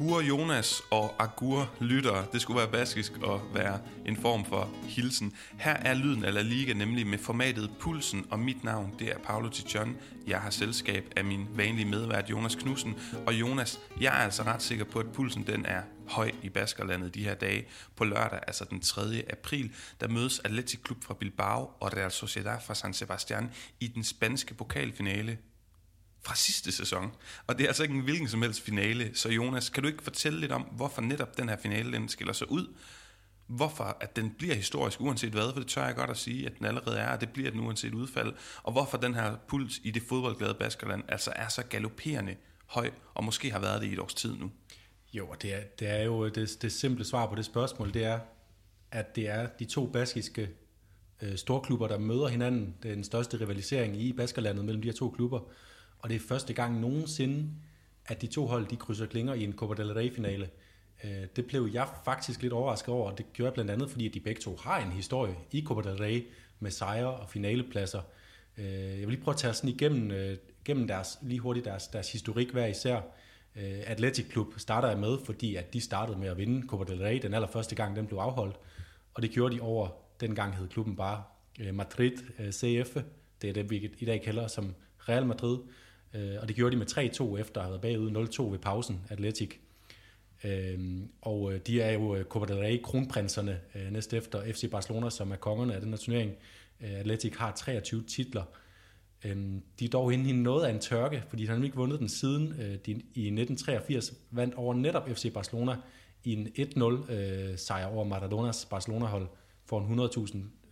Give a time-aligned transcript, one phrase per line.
[0.00, 2.24] Agur Jonas og Agur Lytter.
[2.32, 5.32] Det skulle være baskisk og være en form for hilsen.
[5.58, 9.18] Her er lyden af La Liga, nemlig med formatet Pulsen, og mit navn det er
[9.18, 9.96] Paolo Tichon.
[10.26, 12.94] Jeg har selskab af min vanlige medvært Jonas Knudsen.
[13.26, 17.14] Og Jonas, jeg er altså ret sikker på, at pulsen den er høj i Baskerlandet
[17.14, 17.66] de her dage.
[17.96, 19.22] På lørdag, altså den 3.
[19.30, 24.04] april, der mødes Atletic Klub fra Bilbao og Real Sociedad fra San Sebastian i den
[24.04, 25.38] spanske pokalfinale
[26.22, 27.12] fra sidste sæson.
[27.46, 29.10] Og det er altså ikke en hvilken som helst finale.
[29.14, 32.32] Så Jonas, kan du ikke fortælle lidt om, hvorfor netop den her finale den skiller
[32.32, 32.74] sig ud?
[33.46, 36.58] Hvorfor at den bliver historisk uanset hvad, for det tør jeg godt at sige, at
[36.58, 38.32] den allerede er, og det bliver den uanset udfald.
[38.62, 43.24] Og hvorfor den her puls i det fodboldglade Baskerland altså er så galopperende høj, og
[43.24, 44.50] måske har været det i et års tid nu.
[45.12, 48.04] Jo, og det er, det er jo det, det simple svar på det spørgsmål, det
[48.04, 48.18] er,
[48.90, 50.50] at det er de to baskiske
[51.22, 52.74] øh, storklubber, der møder hinanden.
[52.82, 55.40] Det er den største rivalisering i Baskerlandet mellem de her to klubber.
[56.02, 57.50] Og det er første gang nogensinde,
[58.06, 60.50] at de to hold de krydser klinger i en Copa del Rey-finale.
[61.04, 64.08] Øh, det blev jeg faktisk lidt overrasket over, og det gjorde jeg blandt andet, fordi
[64.08, 66.26] de begge to har en historie i Copa del Rey
[66.60, 68.00] med sejre og finalepladser.
[68.58, 71.88] Øh, jeg vil lige prøve at tage sådan igennem øh, gennem deres, lige hurtigt deres,
[71.88, 73.00] deres historik hver især.
[73.86, 77.18] Atletic Klub starter jeg med, fordi at de startede med at vinde Copa del Rey
[77.22, 78.56] den allerførste gang, den blev afholdt.
[79.14, 79.88] Og det gjorde de over,
[80.20, 81.22] dengang hed klubben bare
[81.72, 82.12] Madrid
[82.52, 82.96] CF.
[83.42, 84.74] Det er det, vi i dag kalder som
[85.08, 85.58] Real Madrid.
[86.14, 86.86] Øh, og det gjorde de med
[87.36, 89.56] 3-2 efter at have været bagud 0-2 ved pausen, Atletic.
[90.44, 94.70] Øhm, øh, og de er jo øh, Copa del Rey kronprinserne øh, næste efter FC
[94.70, 96.32] Barcelona, som er kongerne af den her turnering.
[96.80, 98.44] Øh, Atletic har 23 titler.
[99.24, 102.00] Øhm, de er dog inde i noget af en tørke, fordi de har ikke vundet
[102.00, 102.48] den siden
[102.86, 105.76] de i 1983 vandt over netop FC Barcelona
[106.24, 109.28] i en 1-0 sejr over Maradonas Barcelona-hold
[109.66, 109.80] for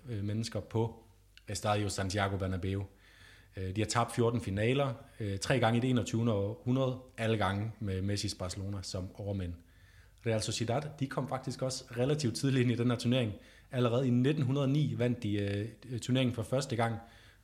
[0.08, 1.05] 100.000 mennesker på
[1.48, 2.80] Estadio Santiago Bernabeu.
[2.80, 2.86] Øh,
[3.59, 6.33] Øh, de har tabt 14 finaler, øh, tre gange i det 21.
[6.33, 9.52] århundrede, alle gange med Messi's Barcelona som overmænd.
[10.27, 13.33] Real Sociedad, de kom faktisk også relativt tidligt ind i den her turnering.
[13.73, 15.36] Allerede i 1909 vandt de
[15.91, 16.97] øh, turneringen for første gang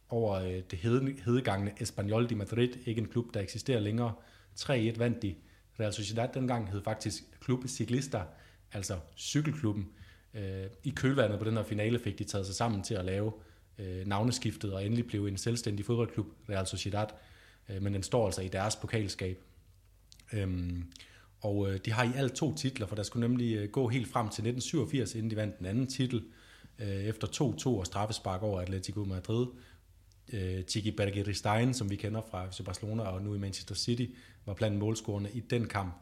[0.09, 0.79] over det
[1.25, 4.13] hedegangende Espanyol de Madrid, ikke en klub, der eksisterer længere.
[4.61, 5.35] 3-1 vandt de.
[5.81, 8.23] Real Sociedad dengang hed faktisk Klub Ciclista,
[8.73, 9.89] altså cykelklubben.
[10.85, 13.33] I kølvandet på den her finale fik de taget sig sammen til at lave
[13.79, 17.07] øh, navneskiftet og endelig blev en selvstændig fodboldklub, Real Sociedad,
[17.69, 19.43] øh, men den står altså i deres pokalskab.
[20.33, 20.93] Øhm,
[21.41, 24.09] og øh, de har i alt to titler, for der skulle nemlig øh, gå helt
[24.09, 26.25] frem til 1987, inden de vandt den anden titel,
[26.79, 29.47] øh, efter 2-2 og straffespark over Atletico Madrid.
[30.33, 34.07] Øh, Tiki Bergeristein, som vi kender fra FC Barcelona og nu i Manchester City,
[34.47, 35.95] var blandt målscorerne i den kamp.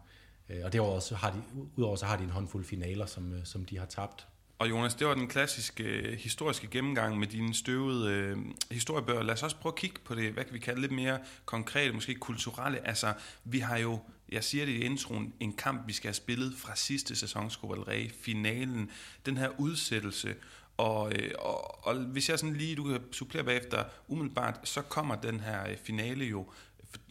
[0.49, 1.43] Øh, og derudover så har de,
[1.77, 4.27] udover så har de en håndfuld finaler, som, øh, som de har tabt.
[4.63, 8.37] Og Jonas, det var den klassiske øh, historiske gennemgang med dine støvede øh,
[8.71, 9.23] historiebøger.
[9.23, 11.95] Lad os også prøve at kigge på det, hvad kan vi kalde lidt mere konkret,
[11.95, 12.87] måske kulturelle.
[12.89, 13.15] Altså,
[13.45, 13.99] vi har jo,
[14.33, 18.11] jeg siger det i introen, en kamp, vi skal have spillet fra sidste sæsons Rey,
[18.21, 18.91] finalen,
[19.27, 20.35] den her udsættelse.
[20.77, 25.15] Og, øh, og, og hvis jeg sådan lige, du kan supplere bagefter, umiddelbart, så kommer
[25.15, 26.47] den her øh, finale jo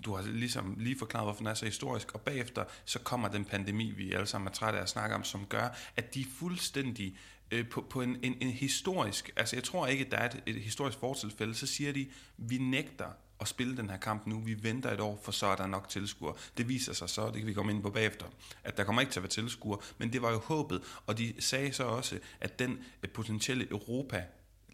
[0.06, 3.46] du har ligesom lige forklaret, hvorfor den er så historisk, og bagefter så kommer den
[3.46, 7.18] pandemi, vi alle sammen er trætte af at snakke om, som gør, at de fuldstændig
[7.52, 10.44] øh, på, på en, en, en historisk, altså jeg tror ikke, at der er et,
[10.46, 12.08] et historisk fortilfælde, så siger de,
[12.38, 13.10] vi nægter
[13.42, 15.90] at spille den her kamp nu, vi venter et år, for så er der nok
[15.90, 16.36] tilskuere.
[16.58, 18.26] Det viser sig så, det kan vi komme ind på bagefter,
[18.64, 21.34] at der kommer ikke til at være tilskuere, men det var jo håbet, og de
[21.40, 24.26] sagde så også, at den øh, potentielle Europa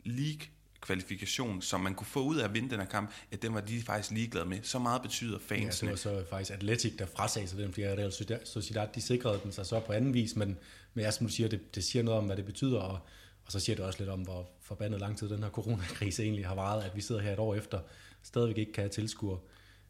[0.06, 0.48] League
[0.88, 3.62] kvalifikation, som man kunne få ud af at vinde den her kamp, at den var
[3.62, 4.60] de faktisk ligeglade med.
[4.64, 5.90] Så meget betyder fansene.
[5.90, 8.12] Ja, det var så faktisk Atletic, der frasagde sig den, fordi Real
[8.46, 10.58] Sociedad, de sikrede den sig så på anden vis, men,
[10.94, 13.00] men jeg som du siger, det, det siger noget om, hvad det betyder, og,
[13.46, 16.48] og så siger det også lidt om, hvor forbandet lang tid den her coronakrise egentlig
[16.48, 17.80] har varet, at vi sidder her et år efter,
[18.24, 19.40] stadigvæk ikke kan have tilskuere.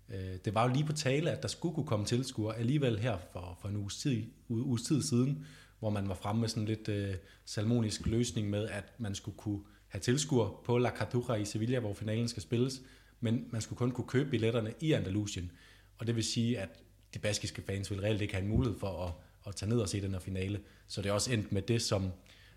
[0.09, 3.17] Øh, det var jo lige på tale, at der skulle kunne komme tilskuere alligevel her
[3.33, 5.45] for, for en uges tid, uges tid siden,
[5.79, 7.15] hvor man var fremme med sådan lidt øh,
[7.45, 9.61] salmonisk løsning med, at man skulle kunne
[9.97, 12.81] have tilskuer på La Cartuja i Sevilla, hvor finalen skal spilles,
[13.19, 15.51] men man skulle kun kunne købe billetterne i Andalusien.
[15.97, 16.69] Og det vil sige, at
[17.13, 19.13] de baskiske fans vil reelt ikke have en mulighed for at,
[19.47, 20.59] at tage ned og se den her finale.
[20.87, 22.11] Så det er også endt med det, som,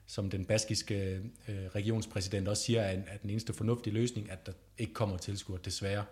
[0.07, 4.53] som den baskiske øh, regionspræsident også siger, er, er den eneste fornuftige løsning, at der
[4.79, 6.05] ikke kommer tilskuer, desværre.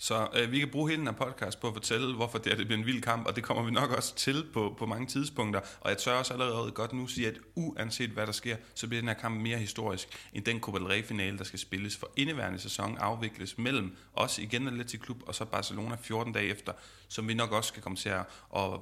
[0.00, 2.56] Så øh, vi kan bruge hele den her podcast på at fortælle, hvorfor det, er,
[2.56, 5.06] det bliver en vild kamp, og det kommer vi nok også til på, på mange
[5.06, 5.60] tidspunkter.
[5.80, 9.00] Og jeg tør også allerede godt nu sige, at uanset hvad der sker, så bliver
[9.00, 12.58] den her kamp mere historisk end den Copa del Rey-finale, der skal spilles for indeværende
[12.58, 16.72] sæson, afvikles mellem os igen Atletico Klub og så Barcelona 14 dage efter,
[17.08, 18.24] som vi nok også skal komme til at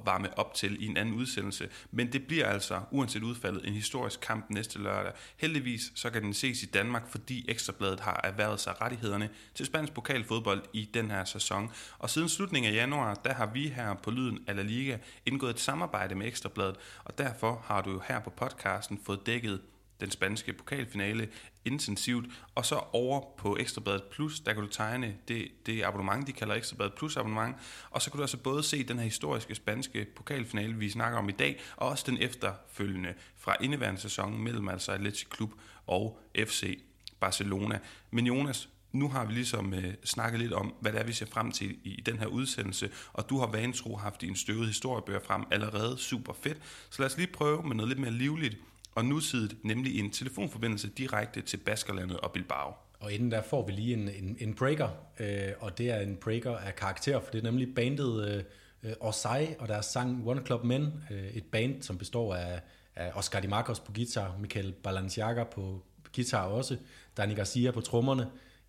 [0.05, 1.69] varme op til i en anden udsendelse.
[1.91, 5.11] Men det bliver altså, uanset udfaldet, en historisk kamp næste lørdag.
[5.37, 9.93] Heldigvis så kan den ses i Danmark, fordi Ekstrabladet har erhvervet sig rettighederne til spansk
[9.93, 11.71] pokalfodbold i den her sæson.
[11.99, 15.49] Og siden slutningen af januar, der har vi her på Lyden af La Liga indgået
[15.49, 19.61] et samarbejde med Ekstrabladet, og derfor har du jo her på podcasten fået dækket
[19.99, 21.29] den spanske pokalfinale
[21.65, 22.25] intensivt,
[22.55, 26.55] og så over på Ekstrabladet Plus, der kan du tegne det, det abonnement, de kalder
[26.55, 27.55] Ekstrabladet Plus abonnement,
[27.89, 31.29] og så kan du altså både se den her historiske spanske pokalfinale, vi snakker om
[31.29, 35.51] i dag, og også den efterfølgende fra indeværende sæson mellem altså Athletic Klub
[35.87, 36.79] og FC
[37.19, 37.79] Barcelona.
[38.11, 41.25] Men Jonas, nu har vi ligesom øh, snakket lidt om, hvad det er, vi ser
[41.25, 45.19] frem til i, i den her udsendelse, og du har vantro haft din støvede historiebøger
[45.19, 46.57] frem allerede super fedt.
[46.89, 48.57] Så lad os lige prøve med noget lidt mere livligt
[48.95, 52.73] og nutidigt, nemlig en telefonforbindelse direkte til Baskerlandet og Bilbao.
[52.99, 56.15] Og inden der får vi lige en, en, en breaker, øh, og det er en
[56.15, 58.43] breaker af karakter, for det er nemlig bandet øh,
[58.83, 62.61] øh Osai og deres sang One Club Men, øh, et band, som består af,
[62.95, 65.83] af Oscar Di Marcos på guitar, Michael Balenciaga på
[66.15, 66.77] guitar også,
[67.17, 68.27] Dani Garcia på trommerne,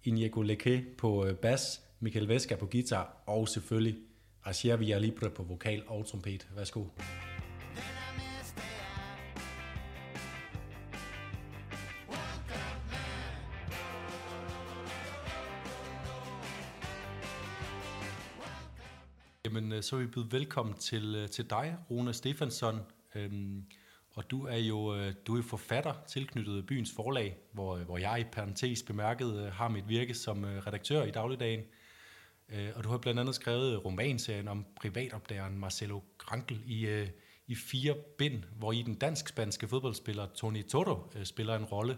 [0.09, 3.99] Inigo Leke på øh, bas, Michael Vesca på guitar, og selvfølgelig
[4.45, 6.49] Asier Villalibre på vokal og trompet.
[6.57, 6.85] Værsgo.
[19.45, 22.81] Jamen, øh, så vil vi byde velkommen til, øh, til dig, Rune Stefansson.
[23.15, 23.65] Øhm,
[24.19, 28.21] og du er jo øh, du er forfatter tilknyttet byens forlag, hvor, øh, hvor jeg
[28.21, 31.65] i parentes bemærket øh, har mit virke som redaktør i dagligdagen.
[32.75, 37.07] Og du har blandt andet skrevet romanserien om privatopdageren Marcelo Krankel i,
[37.47, 41.97] i fire bind, hvor i den dansk-spanske fodboldspiller Tony Toto spiller en rolle,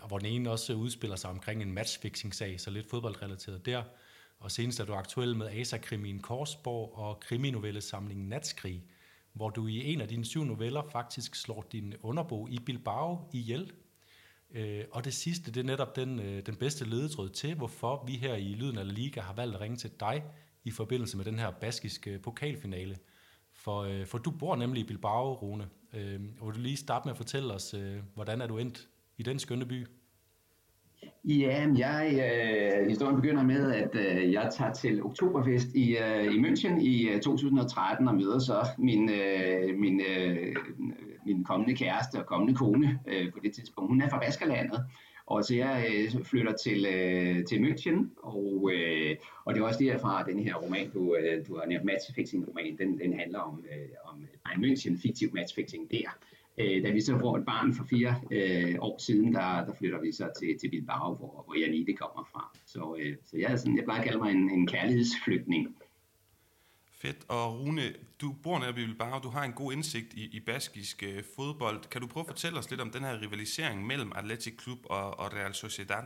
[0.00, 3.82] og hvor den ene også udspiller sig omkring en matchfixing-sag, så lidt fodboldrelateret der.
[4.38, 8.82] Og senest er du aktuel med Asa-krimien Korsborg og kriminovellesamlingen Natskrig,
[9.32, 13.72] hvor du i en af dine syv noveller faktisk slår din underbo i Bilbao ihjel.
[14.50, 18.12] Øh, og det sidste, det er netop den, øh, den bedste ledetråd til, hvorfor vi
[18.12, 20.24] her i Lyden af Liga har valgt at ringe til dig
[20.64, 22.98] i forbindelse med den her baskiske øh, pokalfinale.
[23.52, 25.68] For, øh, for du bor nemlig i Bilbao, Rune.
[25.92, 28.88] Øh, og vil du lige starte med at fortælle os, øh, hvordan er du endt
[29.18, 29.86] i den skønne by?
[31.24, 32.12] Ja, jeg,
[32.82, 37.08] øh, historien begynder med, at øh, jeg tager til Oktoberfest i, øh, i München i
[37.08, 40.56] øh, 2013 og møder så min, øh, min, øh,
[41.26, 43.90] min kommende kæreste og kommende kone øh, på det tidspunkt.
[43.90, 44.84] Hun er fra Baskerlandet,
[45.26, 49.84] og så jeg øh, flytter til, øh, til München, og, øh, og det er også
[49.84, 53.38] derfra, at den her roman, du, øh, du har nævnt, matchfixing roman, den, den handler
[53.38, 56.18] om, øh, om nej, München, fiktiv matchfixing der.
[56.58, 60.00] Øh, da vi så får et barn for fire øh, år siden, der, der flytter
[60.00, 61.54] vi så til, til Bilbao, hvor, hvor
[61.86, 62.50] det kommer fra.
[62.66, 65.76] Så, øh, så jeg, er sådan, jeg plejer at kalde mig en, en kærlighedsflygtning.
[67.02, 67.24] Fedt.
[67.28, 67.82] Og Rune,
[68.20, 71.80] du bor nær Bilbao, du har en god indsigt i, i baskisk øh, fodbold.
[71.90, 75.20] Kan du prøve at fortælle os lidt om den her rivalisering mellem Athletic Club og,
[75.20, 76.04] og Real Sociedad?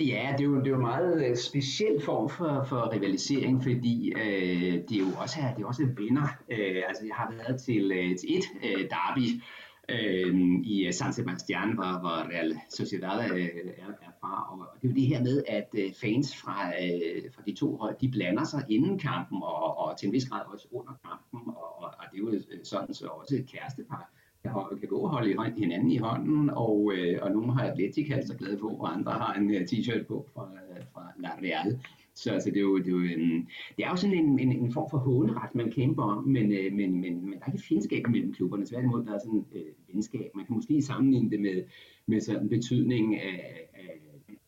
[0.00, 3.62] Ja, det er jo, det er jo en meget øh, speciel form for, for rivalisering,
[3.62, 6.28] fordi øh, det er jo også, det er også vinder.
[6.50, 9.42] Øh, altså, jeg har været til, øh, til et øh, derby
[9.88, 10.34] øh,
[10.64, 13.48] i øh, San Sebastian, hvor, hvor Real Sociedad øh,
[13.78, 14.52] er, er fra.
[14.52, 17.54] Og, og det er jo det her med, at øh, fans fra, øh, fra de
[17.54, 20.92] to hold, de blander sig inden kampen, og, og til en vis grad også under
[21.06, 21.54] kampen.
[21.54, 24.10] Og, og, og det er jo sådan så også et kærestepar
[24.42, 28.56] kan, gå og holde hinanden i hånden, og, øh, og nogle har Atletic altså glade
[28.56, 31.80] på, og andre har en uh, t-shirt på fra, øh, fra La Real.
[32.14, 34.52] Så altså, det, er jo, det, er jo en, det er jo sådan en, en,
[34.52, 37.64] en form for håneret, man kæmper om, men, øh, men, men, men der er ikke
[37.64, 38.66] fjendskab mellem klubberne.
[38.66, 40.30] Tværtimod, der er sådan øh, venskab.
[40.34, 41.62] Man kan måske sammenligne det med,
[42.06, 43.98] med sådan betydningen af, af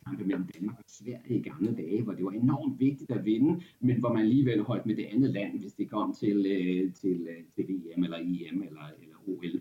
[0.07, 3.63] kampe mellem Danmark og Sverige i gamle dage, hvor det var enormt vigtigt at vinde,
[3.81, 7.29] men hvor man alligevel holdt med det andet land, hvis det kom til, øh, til,
[7.31, 9.61] øh, til VM eller EM eller, eller OL.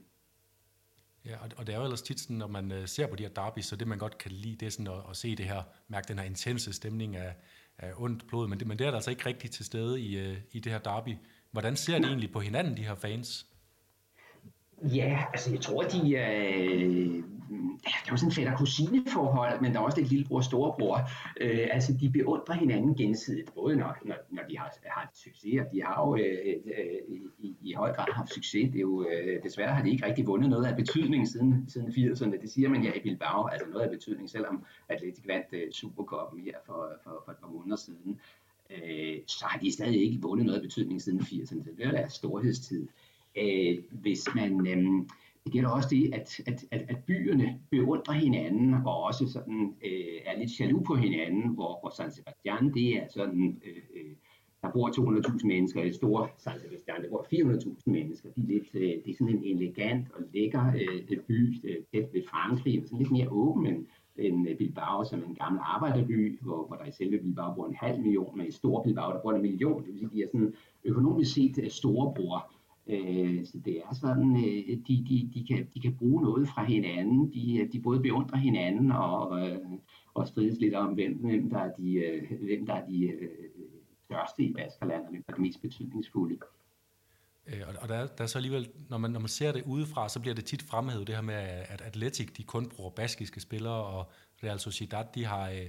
[1.30, 3.30] Ja, og det er jo ellers tit sådan, når man øh, ser på de her
[3.30, 5.64] derby, så det man godt kan lide, det er sådan at, at se det her,
[5.88, 7.36] mærke den her intense stemning af,
[7.78, 10.18] af ondt blod, men det, men det er der altså ikke rigtigt til stede i,
[10.18, 11.16] øh, i det her derby.
[11.52, 13.46] Hvordan ser de egentlig på hinanden, de her fans?
[14.84, 17.24] Ja, altså jeg tror, de øh,
[17.84, 21.00] det er jo sådan et fætter kusineforhold, men der er også lidt lillebror og storebror.
[21.42, 25.66] Øh, altså, de beundrer hinanden gensidigt, både når, når, når de har, har succes, og
[25.74, 28.70] de har jo øh, øh, i, i høj grad haft succes.
[28.72, 31.88] Det er jo, øh, desværre har de ikke rigtig vundet noget af betydning siden, siden
[31.88, 32.42] 80'erne.
[32.42, 36.42] Det siger man ja i Bilbao, altså noget af betydning, selvom Atletic vandt øh, Supercoppen
[36.42, 38.20] her for, for, for et par måneder siden.
[38.70, 41.78] Øh, så har de stadig ikke vundet noget af betydning siden 80'erne.
[41.78, 42.88] Det er deres storhedstid.
[43.38, 44.68] Øh, hvis man...
[44.68, 45.06] Øh,
[45.44, 50.18] det gælder også det, at, at, at, at byerne beundrer hinanden og også sådan, øh,
[50.26, 54.12] er lidt jaloux på hinanden, hvor, hvor San Sebastian, det er sådan, øh, øh
[54.62, 58.30] der bor 200.000 mennesker, i store San Sebastian, der bor 400.000 mennesker.
[58.36, 62.10] De er lidt, øh, det er sådan en elegant og lækker øh, by, øh, tæt
[62.14, 63.86] ved Frankrig, sådan lidt mere åben end,
[64.18, 67.76] end Bilbao, som er en gammel arbejderby, hvor, hvor der i selve Bilbao bor en
[67.76, 69.84] halv million, men i stor Bilbao, der bor en million.
[69.84, 72.54] Det vil sige, de er sådan økonomisk set øh, storebror.
[72.90, 76.64] Øh, så det er sådan, øh, de, de, de, kan, de kan bruge noget fra
[76.64, 77.34] hinanden.
[77.34, 79.60] De, de både beundrer hinanden og, øh,
[80.14, 83.30] og strides lidt om, hvem, hvem der er de, øh, hvem der er de øh,
[84.06, 86.38] største i Baskerland, og hvem der er de mest betydningsfulde.
[87.48, 90.20] Øh, og der, der er så alligevel, når man, når man ser det udefra, så
[90.20, 91.34] bliver det tit fremhævet, det her med,
[91.70, 94.12] at Atletic de kun bruger baskiske spillere, og
[94.44, 95.68] Real Sociedad de har, øh,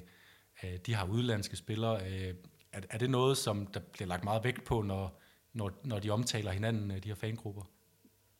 [0.64, 1.96] øh de har udlandske spillere.
[1.96, 2.34] Øh,
[2.72, 5.19] er, er det noget, som der bliver lagt meget vægt på, når,
[5.52, 7.62] når, når de omtaler hinanden, øh, de her fangrupper?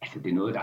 [0.03, 0.61] Altså, det er noget, der,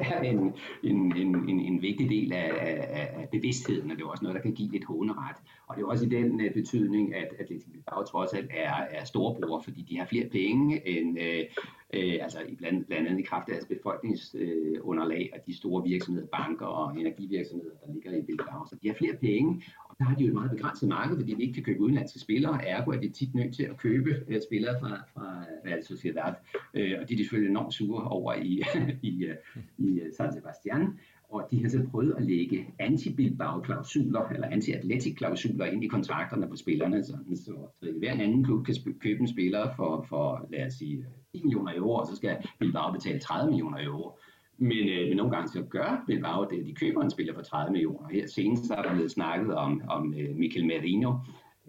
[0.00, 4.08] er en, en, en, en, en vigtig del af, af, af bevidstheden, og det er
[4.08, 5.36] også noget, der kan give lidt håneret.
[5.66, 9.04] Og det er også i den uh, betydning, at Atletico Bilbao trods alt er, er
[9.04, 11.64] storebror, fordi de har flere penge end, uh,
[11.98, 16.26] uh, altså blandt, blandt andet i kraft af deres befolkningsunderlag uh, og de store virksomheder,
[16.26, 18.66] banker og energivirksomheder, der ligger i Bilbao.
[18.70, 21.34] Så de har flere penge, og der har de jo et meget begrænset marked, fordi
[21.34, 22.66] de ikke kan købe udenlandske spillere.
[22.66, 26.34] Ergo er de tit nødt til at købe uh, spillere fra, fra Real Sociedad.
[26.54, 28.62] Uh, og de er selvfølgelig enormt sure over i,
[29.10, 30.98] i, uh, i San Sebastian.
[31.34, 37.04] Og de har så prøvet at lægge anti-Bilbao-klausuler, eller anti-Atletic-klausuler ind i kontrakterne på spillerne,
[37.04, 37.52] sådan, så,
[37.98, 41.94] hver anden klub kan købe en spiller for, for, lad os sige, 10 millioner euro,
[41.94, 44.18] og så skal Bilbao betale 30 millioner euro.
[44.58, 47.72] Men, øh, men nogle gange så gør Bilbao det, de køber en spiller for 30
[47.72, 48.08] millioner.
[48.08, 51.12] Her senest er der blevet snakket om, om øh, Mikel Merino,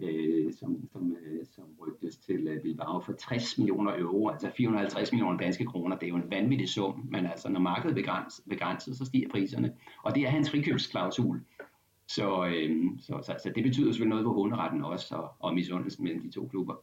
[0.00, 5.12] øh, som, som, øh, som rygtes til øh, Bilbao for 60 millioner euro, altså 450
[5.12, 5.96] millioner danske kroner.
[5.96, 9.72] Det er jo en vanvittig sum, men altså når markedet begrænset, begrænset så stiger priserne.
[10.02, 11.40] Og det er hans frikøbsklausul.
[12.08, 16.04] Så, øh, så, så, så det betyder selvfølgelig noget på hunderetten også, og, og misundelsen
[16.04, 16.74] mellem de to klubber.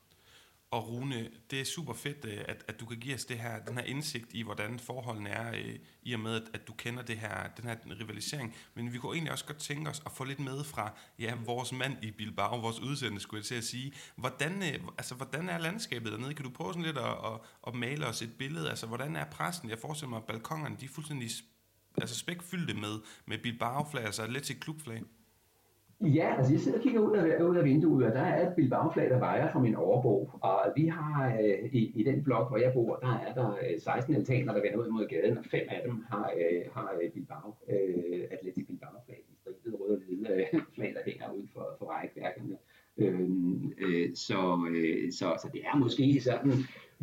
[0.74, 3.60] Og Rune, det er super fedt, øh, at, at du kan give os det her,
[3.60, 7.04] den her indsigt i, hvordan forholdene er, øh, i og med, at, at du kender
[7.04, 8.56] det her, den her rivalisering.
[8.74, 11.72] Men vi kunne egentlig også godt tænke os at få lidt med fra ja, vores
[11.72, 13.94] mand i Bilbao, vores udsendte, skulle jeg til at sige.
[14.16, 16.34] Hvordan, øh, altså, hvordan er landskabet dernede?
[16.34, 18.70] Kan du prøve sådan lidt at, at, at male os et billede?
[18.70, 19.70] Altså, hvordan er pressen?
[19.70, 21.30] Jeg forestiller mig, at balkongerne de er fuldstændig
[21.98, 25.04] altså spækfyldte med, med Bilbao-flag, altså Atletic Klubflag.
[26.04, 28.56] Ja, altså jeg sidder og kigger ud af, ud af vinduet, og der er et
[28.56, 30.32] Bilbao-flag, der vejer fra min overbo.
[30.42, 33.80] Og vi har øh, i, i den blok, hvor jeg bor, der er der øh,
[33.80, 37.12] 16 altaner, der vender ud mod gaden, og fem af dem har, øh, har øh,
[37.12, 41.76] Bilbao, øh, Atletic Bilbao-flag, de stribede røde og hvide øh, flag, der hænger ud for,
[41.80, 42.58] for rækværkerne.
[42.98, 43.30] Øh,
[43.78, 46.52] øh, så, øh, så, så det er måske sådan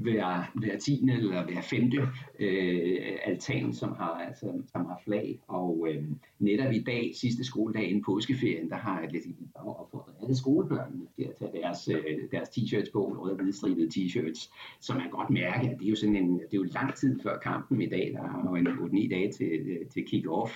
[0.01, 5.41] hver, hver tiende eller hver femte øh, altan, som har, altså, som har flag.
[5.49, 6.05] Og øh,
[6.39, 11.23] netop i dag, sidste skoledag inden påskeferien, der har Atletic Bilbao opfordret alle skolebørnene til
[11.23, 15.71] at tage deres, øh, deres t-shirts på, røde og hvidstribede t-shirts, så man godt mærke,
[15.71, 18.13] at det er jo sådan en, det er jo lang tid før kampen i dag,
[18.15, 20.53] der har jo en 8-9 dage til, øh, til kick-off,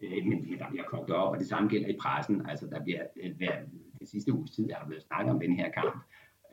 [0.00, 3.02] øh, men der bliver kogt op, og det samme gælder i pressen, altså der bliver
[3.22, 3.52] øh, hver,
[4.00, 6.04] det sidste uges tid, er der blevet snakket om den her kamp,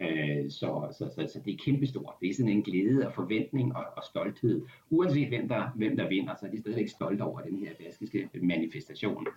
[0.01, 2.13] Øh, så, så, så, så det er kæmpestort.
[2.21, 4.61] Det er sådan en glæde og forventning og, og stolthed.
[4.89, 8.29] Uanset hvem der, hvem der vinder, så er de stadigvæk stolte over den her baskiske
[8.41, 9.27] manifestation.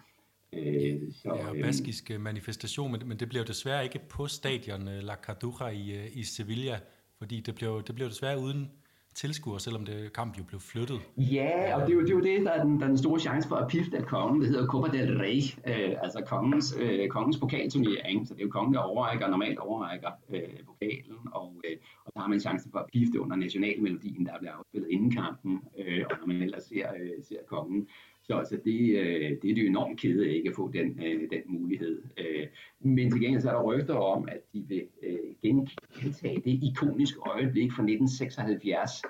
[0.52, 4.84] Øh, så, ja, øhm, baskisk manifestation, men, men det bliver jo desværre ikke på stadion
[4.84, 6.80] La Carduja i, i Sevilla,
[7.18, 8.70] fordi det bliver, det bliver desværre uden
[9.16, 11.00] tilskuere, selvom det kamp jo blev flyttet.
[11.16, 12.98] Ja, og det er jo det, er jo det der, er den, der er den
[12.98, 14.40] store chance for at pifte af kongen.
[14.40, 18.28] Det hedder Copa del Rey, øh, altså kongens, øh, kongens pokalturnering.
[18.28, 22.20] Så det er jo kongen, der overrækker, normalt overrækker øh, pokalen, og, øh, og der
[22.20, 26.16] har man chancen for at pifte under nationalmelodien, der bliver afspillet inden kampen, øh, og
[26.20, 27.88] når man ellers ser, øh, ser kongen.
[28.26, 31.30] Så altså det, øh, det er det enormt kede af ikke at få den, øh,
[31.30, 32.02] den mulighed.
[32.18, 32.46] Øh,
[32.80, 37.20] men til gengæld så er der rygter om, at de vil øh, gentage det ikoniske
[37.20, 39.02] øjeblik fra 1976,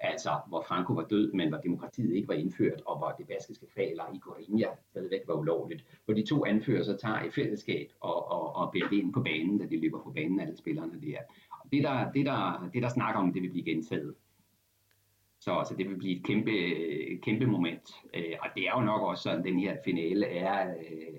[0.00, 3.66] altså hvor Franco var død, men hvor demokratiet ikke var indført, og hvor det baskiske
[3.74, 5.84] faler i Corinna stadigvæk var ulovligt.
[6.04, 9.22] Hvor de to anfører så tager i fællesskab og, og, og bærer det ind på
[9.22, 11.18] banen, da de løber på banen, alle spillerne der.
[11.50, 14.14] Og det der, det der, det der snakker om, det vil blive gentaget.
[15.44, 16.50] Så altså, det vil blive et kæmpe,
[17.22, 17.86] kæmpe moment.
[18.14, 21.18] Øh, og det er jo nok også sådan, at den her finale er, øh,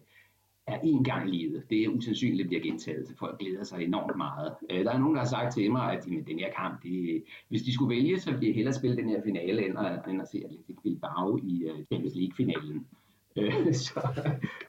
[0.67, 1.63] er én gang i livet.
[1.69, 4.55] Det er usandsynligt, bliver gentaget, så folk glæder sig enormt meget.
[4.69, 7.23] Øh, der er nogen, der har sagt til mig, at med den her kamp, det,
[7.49, 10.21] hvis de skulle vælge, så ville de hellere spille den her finale, end at, end
[10.21, 12.87] at se Atletic Bilbao i uh, Champions League-finalen.
[13.35, 14.01] Øh, så,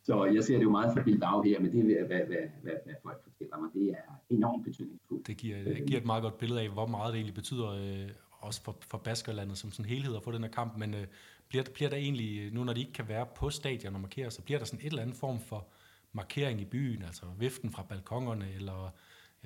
[0.04, 2.76] så jeg ser det jo meget for Bilbao her, men det er, hvad, hvad, hvad,
[2.84, 5.26] hvad folk fortæller mig, det er enormt betydningsfuldt.
[5.26, 8.10] Det giver, det giver et meget godt billede af, hvor meget det egentlig betyder øh,
[8.46, 11.06] også for, for Baskerlandet som sådan helhed at få den her kamp, men øh,
[11.48, 14.42] bliver, bliver der egentlig, nu når de ikke kan være på stadion og markere, så
[14.42, 15.66] bliver der sådan et eller andet form for
[16.12, 18.90] markering i byen, altså viften fra balkongerne, eller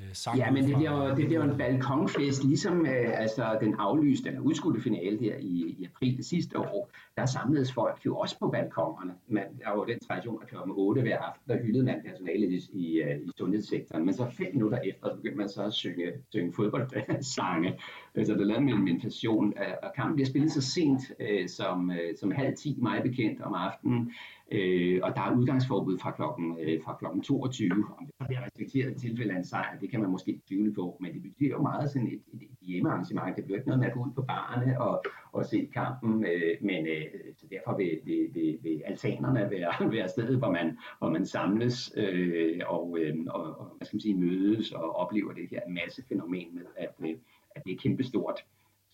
[0.00, 0.38] øh.
[0.38, 4.28] Ja, men det bliver, jo, det bliver jo en balkonfest, ligesom øh, altså, den aflyste
[4.28, 6.90] eller udskudte finale der i, i april sidste år.
[7.16, 9.12] Der samledes folk jo også på balkonerne.
[9.28, 12.50] Man, der var jo den tradition, at klokken 8 hver aften, der hyldede man personalet
[12.52, 14.04] i, i, øh, i sundhedssektoren.
[14.04, 17.80] Men så fem minutter efter, så begyndte man så at synge, synge fodboldsange.
[18.24, 22.16] Så der lavede man en inflation, og kampen bliver spillet så sent øh, som, øh,
[22.20, 24.12] som halv 10 mig bekendt om aftenen.
[24.52, 27.70] Øh, og der er udgangsforbud fra klokken, øh, fra klokken 22.
[27.98, 30.96] Om det bliver respekteret i tilfælde af en sejr, det kan man måske tvivle på,
[31.00, 33.36] men det betyder jo meget sådan et, et, et hjemmearrangement.
[33.36, 35.02] Det bliver ikke noget med at gå ud på barne og,
[35.32, 37.04] og se kampen, øh, men øh,
[37.36, 41.92] så derfor vil, vil, vil, vil altanerne være, være stedet, hvor man, hvor man samles
[41.96, 46.54] øh, og, øh, og, og hvad skal man sige, mødes og oplever det her massefænomen
[46.54, 47.16] med, at, øh,
[47.50, 48.44] at det er kæmpestort.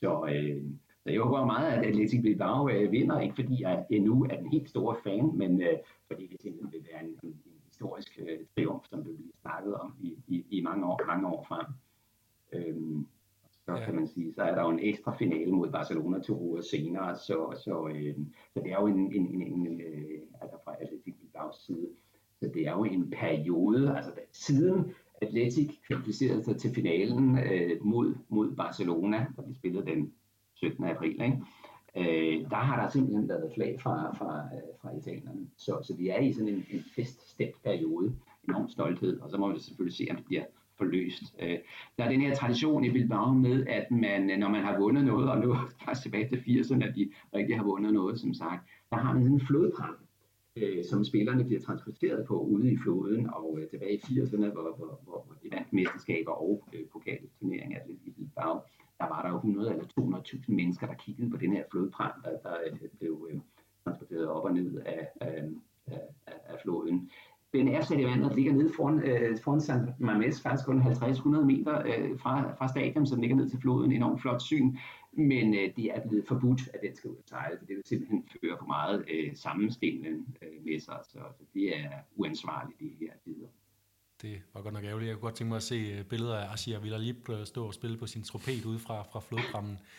[0.00, 0.62] Så, øh,
[1.06, 4.50] så jeg håber meget, at Atletic Bilbao øh, vinder, ikke fordi jeg endnu er den
[4.50, 7.34] helt store fan, men øh, fordi det simpelthen vil være en, en,
[7.66, 11.44] historisk øh, triumf, som vil blive snakket om i, i, i mange år, mange år
[11.48, 11.66] frem.
[12.52, 13.06] Øhm,
[13.66, 13.84] så ja.
[13.84, 17.16] kan man sige, så er der jo en ekstra finale mod Barcelona to uger senere,
[17.16, 18.14] så, så, øh,
[18.54, 21.88] så det er jo en, en, en, en øh, altså fra Atletic Bilbao's side,
[22.40, 28.14] så det er jo en periode, altså siden Atletic kvalificerede sig til finalen øh, mod,
[28.28, 30.12] mod Barcelona, der blev spillet den
[30.56, 30.84] 17.
[30.84, 31.38] april, ikke?
[31.96, 35.46] Øh, der har der simpelthen været flag fra, fra, øh, fra italienerne.
[35.56, 38.16] Så, så vi er i sådan en, en feststemt periode,
[38.48, 40.44] enorm stolthed, og så må vi selvfølgelig se, om det bliver
[40.78, 41.22] forløst.
[41.42, 41.58] Øh,
[41.98, 45.04] der er den her tradition i Bilbao med, at man, øh, når man har vundet
[45.04, 48.68] noget, og nu faktisk tilbage til 80'erne, at de rigtig har vundet noget, som sagt,
[48.90, 49.96] der har man sådan en flodpram,
[50.56, 54.76] øh, som spillerne bliver transporteret på ude i floden, og øh, tilbage i 80'erne, hvor,
[54.76, 58.60] hvor, hvor, hvor de vandt mesterskaber og øh, pokalturneringer i Bilbao,
[58.98, 62.38] der var der jo 100 eller 200.000 mennesker, der kiggede på den her flodpram, der,
[62.38, 63.40] der øh, blev øh,
[63.84, 65.44] transporteret op og ned af, af,
[65.86, 67.10] af, af floden.
[67.52, 71.44] Den er sat i vandet, ligger nede foran, øh, foran San Mames, faktisk kun 50-100
[71.44, 73.92] meter øh, fra, fra stadion, så den ligger ned til floden.
[73.92, 74.76] Enormt flot syn,
[75.12, 77.82] men øh, det er blevet forbudt, at den skal ud og sejle, for det vil
[77.86, 82.84] simpelthen føre for meget øh, sammenstillende øh, med sig, så, så det er uansvarligt i
[82.84, 83.46] de her tider
[84.22, 85.08] det var godt nok ærgerligt.
[85.08, 87.98] Jeg kunne godt tænke mig at se øh, billeder af Ashia Villalib stå og spille
[87.98, 89.78] på sin trompet ude fra, fra flodprammen.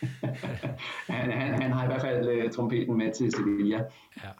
[1.08, 3.84] han, han, han har i hvert fald uh, trompeten med til Sevilla.
[4.24, 4.30] Ja.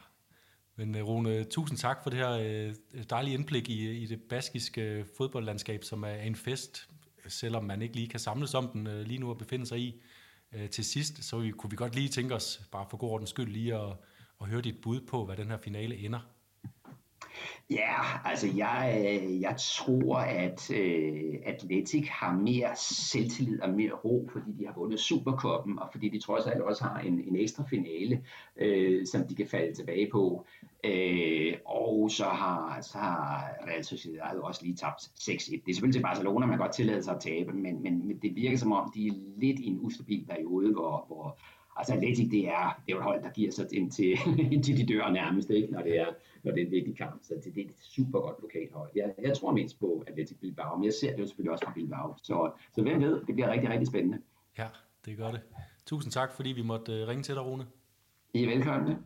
[0.77, 5.85] Men Rune, tusind tak for det her uh, dejlige indblik i, i det baskiske fodboldlandskab,
[5.85, 6.91] som er en fest,
[7.27, 10.03] selvom man ikke lige kan samles om den uh, lige nu og befinde sig i.
[10.55, 13.31] Uh, til sidst, så vi, kunne vi godt lige tænke os, bare for god ordens
[13.31, 13.97] skyld, lige at,
[14.41, 16.21] at høre dit bud på, hvad den her finale ender.
[17.71, 24.53] Ja, altså jeg, jeg tror, at øh, Atletic har mere selvtillid og mere ro, fordi
[24.59, 28.25] de har vundet Superkoppen, og fordi de trods alt også har en, en ekstra finale,
[28.57, 30.47] øh, som de kan falde tilbage på.
[30.85, 35.27] Øh, og så har, så har Real Sociedad også lige tabt 6-1.
[35.27, 38.19] Det er selvfølgelig til Barcelona, man kan godt tillade sig at tabe, men, men, men
[38.23, 41.39] det virker som om, de er lidt i en ustabil periode, hvor, hvor
[41.79, 44.17] Altså Atletic, det er, det er et hold, der giver sig ind til,
[44.65, 45.73] til de dør nærmest, ikke?
[45.73, 46.07] Når, det er,
[46.43, 47.23] når det er en vigtig kamp.
[47.23, 48.91] Så det, det er et super godt lokalt hold.
[48.95, 51.73] Jeg, jeg tror mest på Atletic Bilbao, men jeg ser det jo selvfølgelig også fra
[51.73, 52.15] Bilbao.
[52.23, 54.19] Så, så hvem ved, det bliver rigtig, rigtig spændende.
[54.59, 54.69] Ja,
[55.05, 55.41] det gør det.
[55.87, 57.67] Tusind tak, fordi vi måtte øh, ringe til dig, Rune.
[58.35, 58.99] I er velkomne.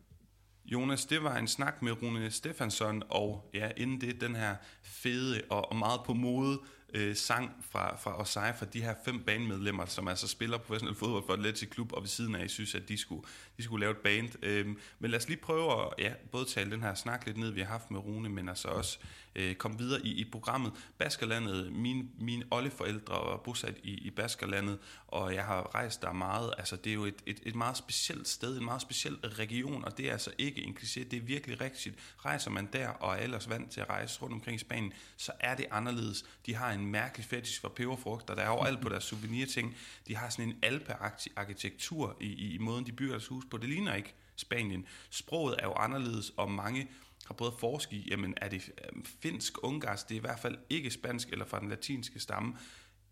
[0.64, 5.40] Jonas, det var en snak med Rune Stefansson, og ja, inden det, den her fede
[5.50, 6.58] og meget på mode
[6.94, 11.24] øh, sang fra, fra Osai, fra de her fem banemedlemmer, som altså spiller professionel fodbold
[11.26, 13.22] for Atletic Klub, og ved siden af, synes, at de skulle,
[13.56, 14.44] de skulle lave et band.
[14.44, 14.66] Øh,
[14.98, 17.60] men lad os lige prøve at ja, både tale den her snak lidt ned, vi
[17.60, 18.98] har haft med Rune, men altså også
[19.34, 20.72] øh, komme videre i, i programmet.
[20.98, 26.54] Baskerlandet, mine, mine oldeforældre var bosat i, i Baskerlandet, og jeg har rejst der meget.
[26.58, 29.98] Altså, det er jo et, et, et meget specielt sted, en meget speciel region, og
[29.98, 31.98] det er altså ikke en kliché, det er virkelig rigtigt.
[32.24, 35.32] Rejser man der, og er ellers vant til at rejse rundt omkring i Spanien, så
[35.40, 36.24] er det anderledes.
[36.46, 39.76] De har en mærkelig fetish for peberfrugter, der er overalt på deres souvenirting.
[40.08, 43.56] De har sådan en alpearkitektur i, i, i måden, de bygger deres hus på.
[43.56, 44.86] Det ligner ikke Spanien.
[45.10, 46.88] Sproget er jo anderledes, og mange
[47.26, 50.38] har prøvet at forske i, jamen er det øh, finsk, ungarsk, det er i hvert
[50.38, 52.56] fald ikke spansk eller fra den latinske stamme.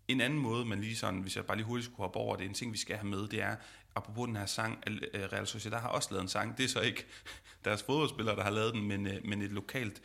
[0.07, 2.45] En anden måde, man lige sådan, hvis jeg bare lige hurtigt skulle hoppe over, det
[2.45, 3.55] er en ting, vi skal have med, det er,
[3.95, 6.81] apropos den her sang, øh, Real Sociedad har også lavet en sang, det er så
[6.81, 7.05] ikke
[7.65, 10.01] deres fodboldspillere, der har lavet den, men, øh, men et lokalt,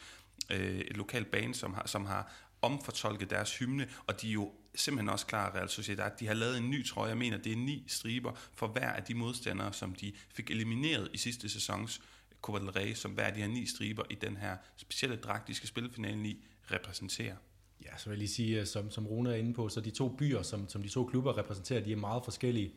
[0.51, 2.33] et lokalt band, som har, som har
[2.67, 6.11] omfortolket deres hymne, og de er jo simpelthen også klar, Real Sociedad.
[6.21, 9.03] De har lavet en ny trøje, jeg mener, det er ni striber for hver af
[9.03, 12.01] de modstandere, som de fik elimineret i sidste sæsons
[12.43, 15.49] Copa del Rey, som hver af de her ni striber i den her specielle dragt,
[15.49, 17.37] de skal spille finalen i, repræsenterer.
[17.85, 19.91] Ja, så vil jeg lige sige, øh, som, som Rune er inde på, så de
[19.91, 22.75] to byer, som, som de to klubber repræsenterer, de er meget forskellige.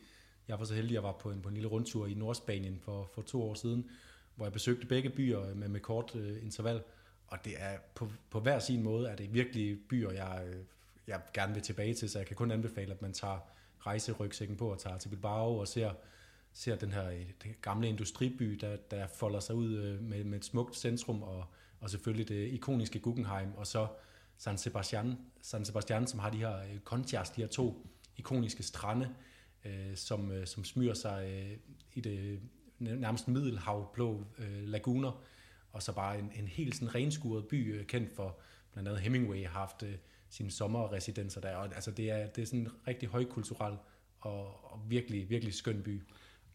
[0.48, 2.80] Jeg var så heldig, at jeg var på en, på en lille rundtur i Nordspanien
[2.80, 3.90] for, for to år siden,
[4.36, 6.82] hvor jeg besøgte begge byer øh, med, med kort uh, interval.
[7.30, 10.64] Og det er på, på hver sin måde, er det virkelig byer, jeg, øh,
[11.08, 13.40] jeg gerne vil tilbage til, så jeg kan kun anbefale, at man tager
[13.80, 15.92] rejserygsækken på og tager til Bilbao og ser,
[16.54, 20.38] ser den her øh, den gamle industriby, der, der folder sig ud øh, med, med
[20.38, 21.46] et smukt centrum og,
[21.80, 23.88] og selvfølgelig det ikoniske Guggenheim, og så
[24.38, 27.86] San Sebastian, San Sebastian som har de her øh, de her to
[28.18, 29.10] ikoniske strande,
[29.66, 31.58] øh, som, som smyrer sig øh,
[31.94, 32.40] i det
[32.80, 35.22] nærmest middelhavblå øh, laguner,
[35.72, 38.40] og så bare en, en helt sådan renskuret by, øh, kendt for
[38.74, 39.94] blandt andet Hemingway har haft øh,
[40.30, 41.56] sine sommerresidenser der.
[41.56, 43.78] Og, altså det er, det er sådan en rigtig højkulturel
[44.20, 46.02] og, og virkelig, virkelig skøn by.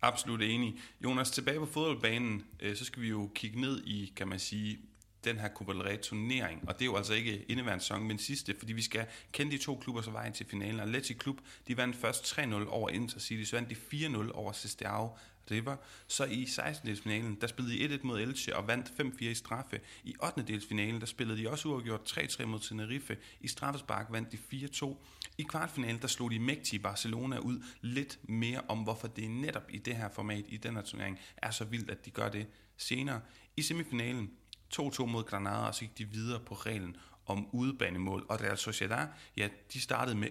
[0.01, 0.75] Absolut enig.
[1.05, 4.79] Jonas, tilbage på fodboldbanen, øh, så skal vi jo kigge ned i, kan man sige,
[5.25, 8.19] den her Copa del Rey turnering, og det er jo altså ikke indeværende sæson, men
[8.19, 10.81] sidste, fordi vi skal kende de to klubber, så vejen til finalen.
[10.81, 15.17] Atleti Klub, de vandt først 3-0 over Inter City, så vandt de 4-0 over Sestao
[15.51, 15.77] River.
[16.07, 19.81] Så i 16-delsfinalen, der spillede de 1-1 mod Elche og vandt 5-4 i straffe.
[20.05, 20.43] I 8.
[20.43, 23.17] delsfinalen, der spillede de også uafgjort 3-3 mod Tenerife.
[23.41, 24.97] I straffespark vandt de 4-2.
[25.39, 29.79] I kvartfinalen, der slog de mægtige Barcelona ud lidt mere om, hvorfor det netop i
[29.79, 33.21] det her format, i den her turnering, er så vildt, at de gør det senere.
[33.57, 34.31] I semifinalen,
[34.75, 38.27] 2-2 mod Granada, og så gik de videre på reglen om udebanemål.
[38.29, 40.29] Og Real Sociedad, ja, de startede med